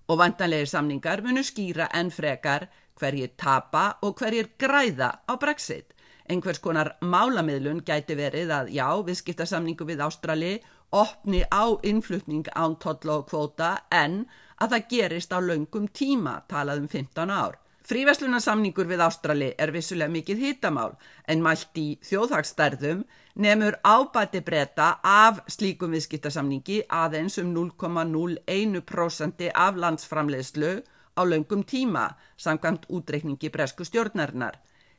og 0.05 0.21
vantanlegir 0.21 0.69
samningar 0.69 1.25
munu 1.25 1.41
skýra 1.41 1.89
enn 1.97 2.13
frekar 2.13 2.67
hverjir 3.01 3.33
tapa 3.41 3.97
og 4.05 4.21
hverjir 4.21 4.53
græða 4.61 5.09
á 5.25 5.33
Brexit. 5.41 5.95
Einhvers 6.29 6.61
konar 6.61 6.93
málamiðlun 7.01 7.81
gæti 7.81 8.13
verið 8.21 8.53
að 8.53 8.73
já, 8.77 8.87
viðskiptasamningu 9.01 9.87
við 9.89 10.05
Ástrali 10.05 10.55
opni 10.93 11.41
á 11.49 11.73
innflutning 11.81 12.45
án 12.53 12.77
totla 12.77 13.23
og 13.23 13.31
kvóta 13.31 13.79
en 13.89 14.27
að 14.61 14.75
það 14.75 14.89
gerist 14.93 15.33
á 15.33 15.41
laungum 15.41 15.89
tíma, 15.89 16.43
talað 16.45 16.85
um 16.85 16.91
15 16.91 17.33
ár. 17.33 17.57
Fríveslunarsamningur 17.87 18.83
við 18.89 18.99
Ástrali 18.99 19.45
er 19.55 19.71
vissulega 19.71 20.11
mikið 20.11 20.41
hitamál 20.43 20.97
en 21.31 21.39
mælt 21.39 21.77
í 21.79 21.85
þjóðhagstærðum 22.03 23.05
nefnur 23.39 23.77
ábæti 23.79 24.41
breyta 24.43 24.87
af 25.07 25.37
slíkum 25.47 25.93
viðskiptasamningi 25.95 26.81
aðeins 26.91 27.37
um 27.39 27.53
0,01% 27.55 29.45
af 29.55 29.79
landsframleiðslu 29.79 30.71
á 31.15 31.21
laungum 31.23 31.63
tíma 31.63 32.09
samkvæmt 32.35 32.89
útreikningi 32.91 33.47
bresku 33.53 33.87
stjórnarinnar. 33.87 34.57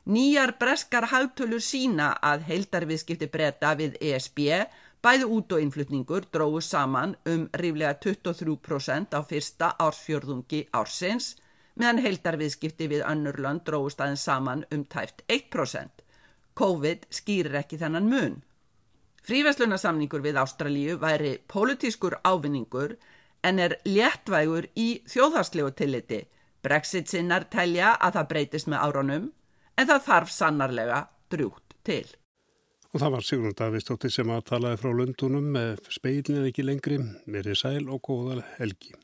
Nýjar 0.09 0.55
breskar 0.57 1.11
hagtölur 1.13 1.61
sína 1.61 2.15
að 2.25 2.47
heildarviðskipti 2.49 3.29
breyta 3.29 3.75
við 3.77 3.99
ESB, 4.01 4.39
bæði 5.05 5.29
út 5.29 5.53
og 5.53 5.61
innflutningur, 5.61 6.25
dróðu 6.33 6.65
saman 6.65 7.13
um 7.29 7.45
ríflega 7.53 8.01
23% 8.01 9.13
á 9.13 9.21
fyrsta 9.21 9.75
ársfjörðungi 9.77 10.63
ársins, 10.73 11.35
meðan 11.79 12.03
heildarviðskipti 12.05 12.89
við 12.91 13.05
önnurlönd 13.07 13.65
dróðu 13.67 13.95
staðin 13.95 14.21
saman 14.21 14.65
um 14.75 14.85
tæft 14.85 15.25
1%. 15.33 16.05
COVID 16.59 17.07
skýrir 17.15 17.59
ekki 17.61 17.79
þennan 17.79 18.11
mun. 18.11 18.37
Fríverslunarsamningur 19.29 20.23
við 20.25 20.41
Ástralíu 20.41 20.99
væri 20.99 21.37
pólitískur 21.53 22.19
ávinningur 22.25 22.97
en 23.47 23.59
er 23.63 23.77
léttvægur 23.87 24.71
í 24.75 24.89
þjóðharslegu 25.11 25.75
tilliti. 25.79 26.23
Brexit 26.65 27.11
sinnar 27.11 27.47
telja 27.53 27.95
að 27.95 28.19
það 28.19 28.31
breytist 28.33 28.71
með 28.71 28.87
áronum 28.87 29.29
en 29.79 29.91
það 29.91 30.07
þarf 30.09 30.33
sannarlega 30.35 31.03
drjúgt 31.31 31.77
til. 31.87 32.07
Og 32.89 33.03
það 33.03 33.13
var 33.15 33.27
Sigrun 33.27 33.59
Davíðstóttir 33.59 34.13
sem 34.13 34.31
aðtalaði 34.33 34.81
frá 34.81 34.95
Lundunum 34.97 35.51
með 35.55 35.83
speilin 35.93 36.49
ekki 36.49 36.65
lengri, 36.65 36.97
meiri 37.29 37.57
sæl 37.59 37.85
og 37.85 38.01
góða 38.09 38.41
helgi. 38.57 38.97